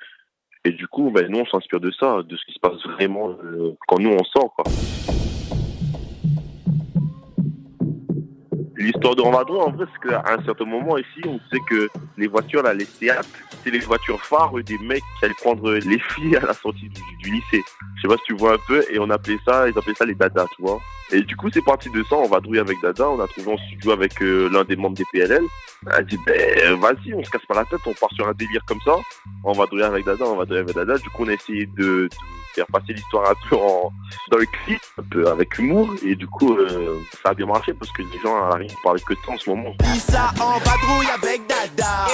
Et 0.64 0.70
du 0.70 0.86
coup, 0.86 1.10
ben, 1.10 1.26
nous, 1.28 1.40
on 1.40 1.46
s'inspire 1.46 1.80
de 1.80 1.90
ça, 1.90 2.22
de 2.22 2.36
ce 2.36 2.44
qui 2.44 2.52
se 2.52 2.60
passe 2.60 2.80
vraiment 2.94 3.30
euh, 3.30 3.72
quand 3.88 3.98
nous, 3.98 4.10
on 4.10 4.24
sort. 4.24 4.54
L'histoire 8.82 9.14
de 9.14 9.22
Ramadan, 9.22 9.60
en 9.60 9.70
vrai, 9.70 9.86
c'est 9.92 10.08
qu'à 10.08 10.24
un 10.26 10.42
certain 10.44 10.64
moment 10.64 10.98
ici, 10.98 11.20
on 11.24 11.34
disait 11.34 11.62
que 11.68 11.88
les 12.18 12.26
voitures, 12.26 12.64
là, 12.64 12.74
les 12.74 12.84
Seat, 12.84 13.12
c'est 13.62 13.70
les 13.70 13.78
voitures 13.78 14.20
phares 14.20 14.52
des 14.54 14.76
mecs 14.78 15.04
qui 15.18 15.24
allaient 15.24 15.34
prendre 15.40 15.72
les 15.72 15.98
filles 16.00 16.36
à 16.36 16.46
la 16.46 16.52
sortie 16.52 16.88
du, 16.88 17.30
lycée. 17.30 17.62
Je 17.96 18.02
sais 18.02 18.08
pas 18.08 18.16
si 18.16 18.24
tu 18.24 18.34
vois 18.34 18.54
un 18.54 18.58
peu, 18.66 18.84
et 18.90 18.98
on 18.98 19.08
appelait 19.10 19.38
ça, 19.46 19.68
ils 19.68 19.78
appelaient 19.78 19.94
ça 19.94 20.04
les 20.04 20.16
dadas, 20.16 20.46
tu 20.56 20.62
vois. 20.62 20.80
Et 21.12 21.22
du 21.22 21.36
coup, 21.36 21.48
c'est 21.52 21.64
parti 21.64 21.90
de 21.90 22.02
ça, 22.02 22.16
on 22.16 22.26
va 22.26 22.40
douiller 22.40 22.60
avec 22.60 22.80
Dada, 22.82 23.08
on 23.08 23.20
a 23.20 23.28
trouvé 23.28 23.52
un 23.52 23.66
studio 23.68 23.92
avec 23.92 24.20
euh, 24.20 24.48
l'un 24.50 24.64
des 24.64 24.74
membres 24.74 24.96
des 24.96 25.04
PLL. 25.12 25.44
Elle 25.86 25.92
a 25.92 26.02
dit, 26.02 26.18
ben, 26.26 26.74
vas-y, 26.80 27.14
on 27.14 27.22
se 27.22 27.30
casse 27.30 27.46
pas 27.46 27.54
la 27.54 27.64
tête, 27.66 27.80
on 27.86 27.92
part 27.92 28.10
sur 28.14 28.26
un 28.26 28.32
délire 28.32 28.62
comme 28.66 28.80
ça, 28.84 28.96
on 29.44 29.52
va 29.52 29.66
douiller 29.66 29.84
avec 29.84 30.04
Dada, 30.04 30.24
on 30.24 30.36
va 30.36 30.44
douiller 30.44 30.62
avec 30.62 30.74
Dada. 30.74 30.96
Du 30.98 31.08
coup, 31.10 31.24
on 31.24 31.28
a 31.28 31.34
essayé 31.34 31.66
de 31.76 32.08
faire 32.54 32.66
passer 32.72 32.92
l'histoire 32.92 33.30
un 33.30 33.34
peu 33.48 33.56
en, 33.56 33.92
dans 34.30 34.38
le 34.38 34.46
clip, 34.64 34.80
un 34.98 35.02
peu 35.10 35.28
avec 35.28 35.58
humour, 35.58 35.88
et 36.04 36.14
du 36.14 36.26
coup, 36.26 36.56
euh, 36.56 36.98
ça 37.22 37.30
a 37.30 37.34
bien 37.34 37.46
marché 37.46 37.72
parce 37.74 37.90
que 37.92 38.02
les 38.02 38.18
gens 38.22 38.36
arrivent 38.50 38.74
parler 38.82 39.02
que 39.06 39.14
de 39.14 39.18
ça 39.24 39.32
en 39.32 39.38
ce 39.38 39.50
moment. 39.50 39.74
Lisa 39.92 40.30
en 40.40 40.58
vadrouille 40.58 41.10
avec 41.14 41.46
Dada. 41.46 42.06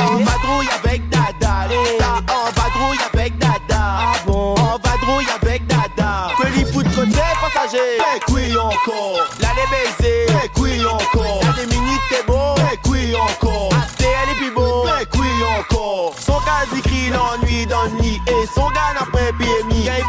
En 0.00 0.16
vadrouille 0.18 0.68
avec 0.84 1.08
Dada. 1.08 1.68
Lisa 1.68 2.16
en 2.30 2.50
vadrouille 2.50 2.98
avec 3.12 3.38
Dada. 3.38 3.58
Ah 3.70 4.12
bon? 4.26 4.54
En 4.54 4.78
vadrouille 4.78 5.26
avec 5.40 5.66
Dada. 5.66 6.28
Que 6.38 6.46
les 6.48 6.64
foot 6.72 6.86
côté 6.94 7.20
passager. 7.40 7.98
Eh 7.98 8.32
oui 8.32 8.56
encore. 8.56 9.20
L'allée 9.40 9.68
baiser. 9.70 10.26
Eh 10.44 10.60
oui 10.60 10.84
encore. 10.84 11.40
La 11.44 11.64
des 11.64 11.66
minutes 11.74 12.00
t'es 12.10 12.22
beau. 12.26 12.54
Eh 12.72 12.88
oui 12.88 13.14
encore. 13.14 13.70
Elle 14.00 14.30
est 14.32 14.36
plus 14.36 14.50
beau. 14.50 14.84
Eh 15.00 15.18
oui 15.18 15.28
encore. 15.58 16.14
Son 16.18 16.40
cas 16.40 16.64
écrit 16.76 17.10
l'ennui 17.10 17.66
dans 17.66 17.84
le 17.84 18.00
nid. 18.00 18.20
Et 18.26 18.46
son 18.54 18.68
gars 18.70 18.94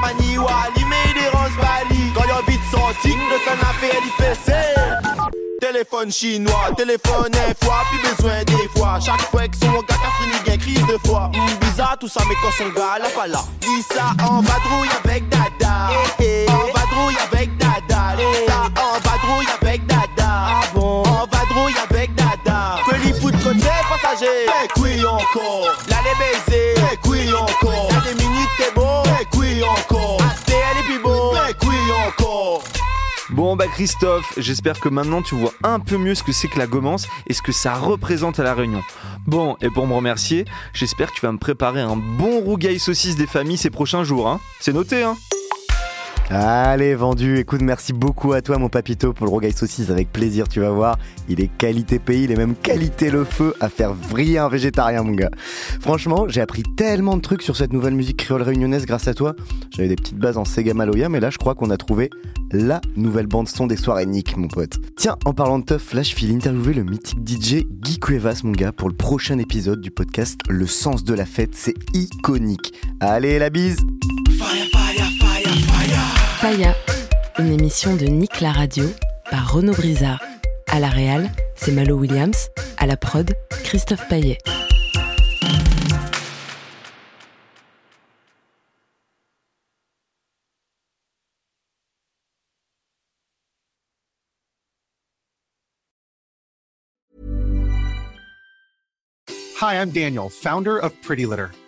pas 0.01 0.13
ni 0.19 0.37
wali 0.37 0.83
mais 0.89 0.95
il 1.07 1.21
dérange 1.21 1.55
Bali. 1.57 2.11
Quand 2.13 2.27
y'a 2.27 2.41
vite 2.47 2.61
sorti. 2.71 3.09
Le 3.09 3.37
son 3.45 3.57
a 3.61 3.73
fait 3.79 3.97
il 4.03 4.11
fait. 4.23 4.37
Téléphone 5.59 6.11
chinois, 6.11 6.69
téléphone 6.77 7.31
un 7.33 7.65
fois, 7.65 7.81
plus 7.89 7.99
besoin 8.09 8.43
des 8.43 8.69
fois. 8.79 8.99
Chaque 9.03 9.21
fois 9.31 9.47
que 9.47 9.57
son 9.57 9.71
gars 9.71 9.95
a 9.95 10.21
fini, 10.21 10.37
gain 10.45 10.57
crise 10.57 10.85
de 10.85 10.97
foi. 11.05 11.31
Hum, 11.33 11.47
bizarre 11.59 11.97
tout 11.99 12.07
ça, 12.07 12.21
mais 12.29 12.35
quand 12.35 12.51
son 12.57 12.69
gars 12.69 12.99
là 12.99 13.09
pas 13.15 13.27
là. 13.27 13.43
Dis 13.61 13.81
ça 13.93 14.11
en 14.23 14.41
vadrouille 14.41 14.89
avec 15.03 15.27
Dada. 15.29 15.89
Eh, 16.19 16.23
eh. 16.23 16.51
En 16.51 16.67
vadrouille 16.67 17.17
avec 17.31 17.57
Dada. 17.57 18.15
Dis 18.15 18.45
ça 18.47 18.65
en 18.81 18.99
vadrouille 18.99 19.47
avec 19.61 19.85
Dada. 19.87 20.07
Ah 20.19 20.61
bon? 20.75 21.01
En 21.03 21.25
vadrouille 21.25 21.75
avec 21.89 22.13
Dada. 22.15 22.77
Que 22.87 22.95
les 23.07 23.13
foot 23.19 23.33
côté 23.43 23.67
passager. 23.89 24.45
Eh 24.45 24.79
oui 24.79 25.03
encore. 25.05 25.67
Oui 29.57 29.63
encore. 29.63 30.21
Oui 31.63 31.75
encore. 32.07 32.63
Bon 33.29 33.55
bah 33.55 33.67
Christophe, 33.67 34.33
j'espère 34.37 34.79
que 34.79 34.89
maintenant 34.89 35.21
tu 35.21 35.35
vois 35.35 35.53
un 35.63 35.79
peu 35.79 35.97
mieux 35.97 36.15
ce 36.15 36.23
que 36.23 36.31
c'est 36.31 36.47
que 36.47 36.59
la 36.59 36.67
gommance 36.67 37.07
et 37.27 37.33
ce 37.33 37.41
que 37.41 37.51
ça 37.51 37.75
représente 37.75 38.39
à 38.39 38.43
la 38.43 38.53
Réunion. 38.53 38.81
Bon, 39.25 39.57
et 39.61 39.69
pour 39.69 39.85
me 39.87 39.93
remercier, 39.93 40.45
j'espère 40.73 41.11
que 41.11 41.15
tu 41.15 41.21
vas 41.21 41.31
me 41.31 41.37
préparer 41.37 41.81
un 41.81 41.97
bon 41.97 42.39
rougail 42.39 42.79
saucisse 42.79 43.15
des 43.15 43.27
familles 43.27 43.57
ces 43.57 43.69
prochains 43.69 44.03
jours, 44.03 44.29
hein. 44.29 44.39
C'est 44.59 44.73
noté, 44.73 45.03
hein 45.03 45.17
Allez, 46.29 46.93
vendu. 46.93 47.37
Écoute, 47.37 47.61
merci 47.61 47.93
beaucoup 47.93 48.33
à 48.33 48.41
toi, 48.41 48.57
mon 48.57 48.67
papito, 48.67 49.13
pour 49.13 49.25
le 49.25 49.31
rogaille 49.31 49.53
saucisse. 49.53 49.89
Avec 49.89 50.11
plaisir, 50.11 50.49
tu 50.49 50.59
vas 50.59 50.71
voir. 50.71 50.99
Il 51.29 51.39
est 51.39 51.47
qualité 51.47 51.99
pays, 51.99 52.23
il 52.23 52.31
est 52.31 52.35
même 52.35 52.55
qualité 52.55 53.09
le 53.09 53.23
feu 53.23 53.53
à 53.61 53.69
faire 53.69 53.93
vriller 53.93 54.39
un 54.39 54.49
végétarien, 54.49 55.03
mon 55.03 55.13
gars. 55.13 55.31
Franchement, 55.79 56.25
j'ai 56.27 56.41
appris 56.41 56.63
tellement 56.75 57.15
de 57.15 57.21
trucs 57.21 57.41
sur 57.41 57.55
cette 57.55 57.71
nouvelle 57.71 57.93
musique 57.93 58.17
créole 58.17 58.41
réunionnaise 58.41 58.85
grâce 58.85 59.07
à 59.07 59.13
toi. 59.13 59.35
J'avais 59.71 59.87
des 59.87 59.95
petites 59.95 60.17
bases 60.17 60.37
en 60.37 60.43
Sega 60.43 60.73
Maloya, 60.73 61.07
mais 61.07 61.21
là, 61.21 61.29
je 61.29 61.37
crois 61.37 61.55
qu'on 61.55 61.69
a 61.69 61.77
trouvé 61.77 62.09
la 62.51 62.81
nouvelle 62.97 63.27
bande-son 63.27 63.65
des 63.65 63.77
soirées 63.77 64.05
Nick, 64.05 64.35
mon 64.35 64.49
pote. 64.49 64.79
Tiens, 64.97 65.15
en 65.23 65.33
parlant 65.33 65.59
de 65.59 65.65
teuf, 65.65 65.93
là, 65.93 66.03
je 66.03 66.13
file 66.13 66.35
interviewer 66.35 66.73
le 66.73 66.83
mythique 66.83 67.19
DJ 67.25 67.63
Guy 67.81 67.99
Cuevas, 67.99 68.41
mon 68.43 68.51
gars, 68.51 68.73
pour 68.73 68.89
le 68.89 68.95
prochain 68.95 69.37
épisode 69.39 69.79
du 69.79 69.91
podcast 69.91 70.41
Le 70.49 70.67
sens 70.67 71.05
de 71.05 71.13
la 71.13 71.25
fête. 71.25 71.51
C'est 71.53 71.75
iconique. 71.93 72.73
Allez, 72.99 73.39
la 73.39 73.49
bise! 73.49 73.77
Faya, 76.47 76.73
une 77.39 77.51
émission 77.51 77.97
de 77.97 78.05
Nick 78.05 78.39
la 78.39 78.53
radio 78.53 78.85
par 79.29 79.51
Renaud 79.51 79.73
Brizard. 79.73 80.23
À 80.67 80.79
la 80.79 80.87
réal, 80.87 81.29
c'est 81.55 81.73
Malo 81.73 81.97
Williams. 81.97 82.47
À 82.77 82.85
la 82.85 82.95
prod, 82.95 83.29
Christophe 83.65 84.07
Paillet. 84.07 84.37
Hi, 99.59 99.73
I'm 99.81 99.89
Daniel, 99.89 100.29
founder 100.29 100.77
of 100.77 100.93
Pretty 101.01 101.25
Litter. 101.25 101.49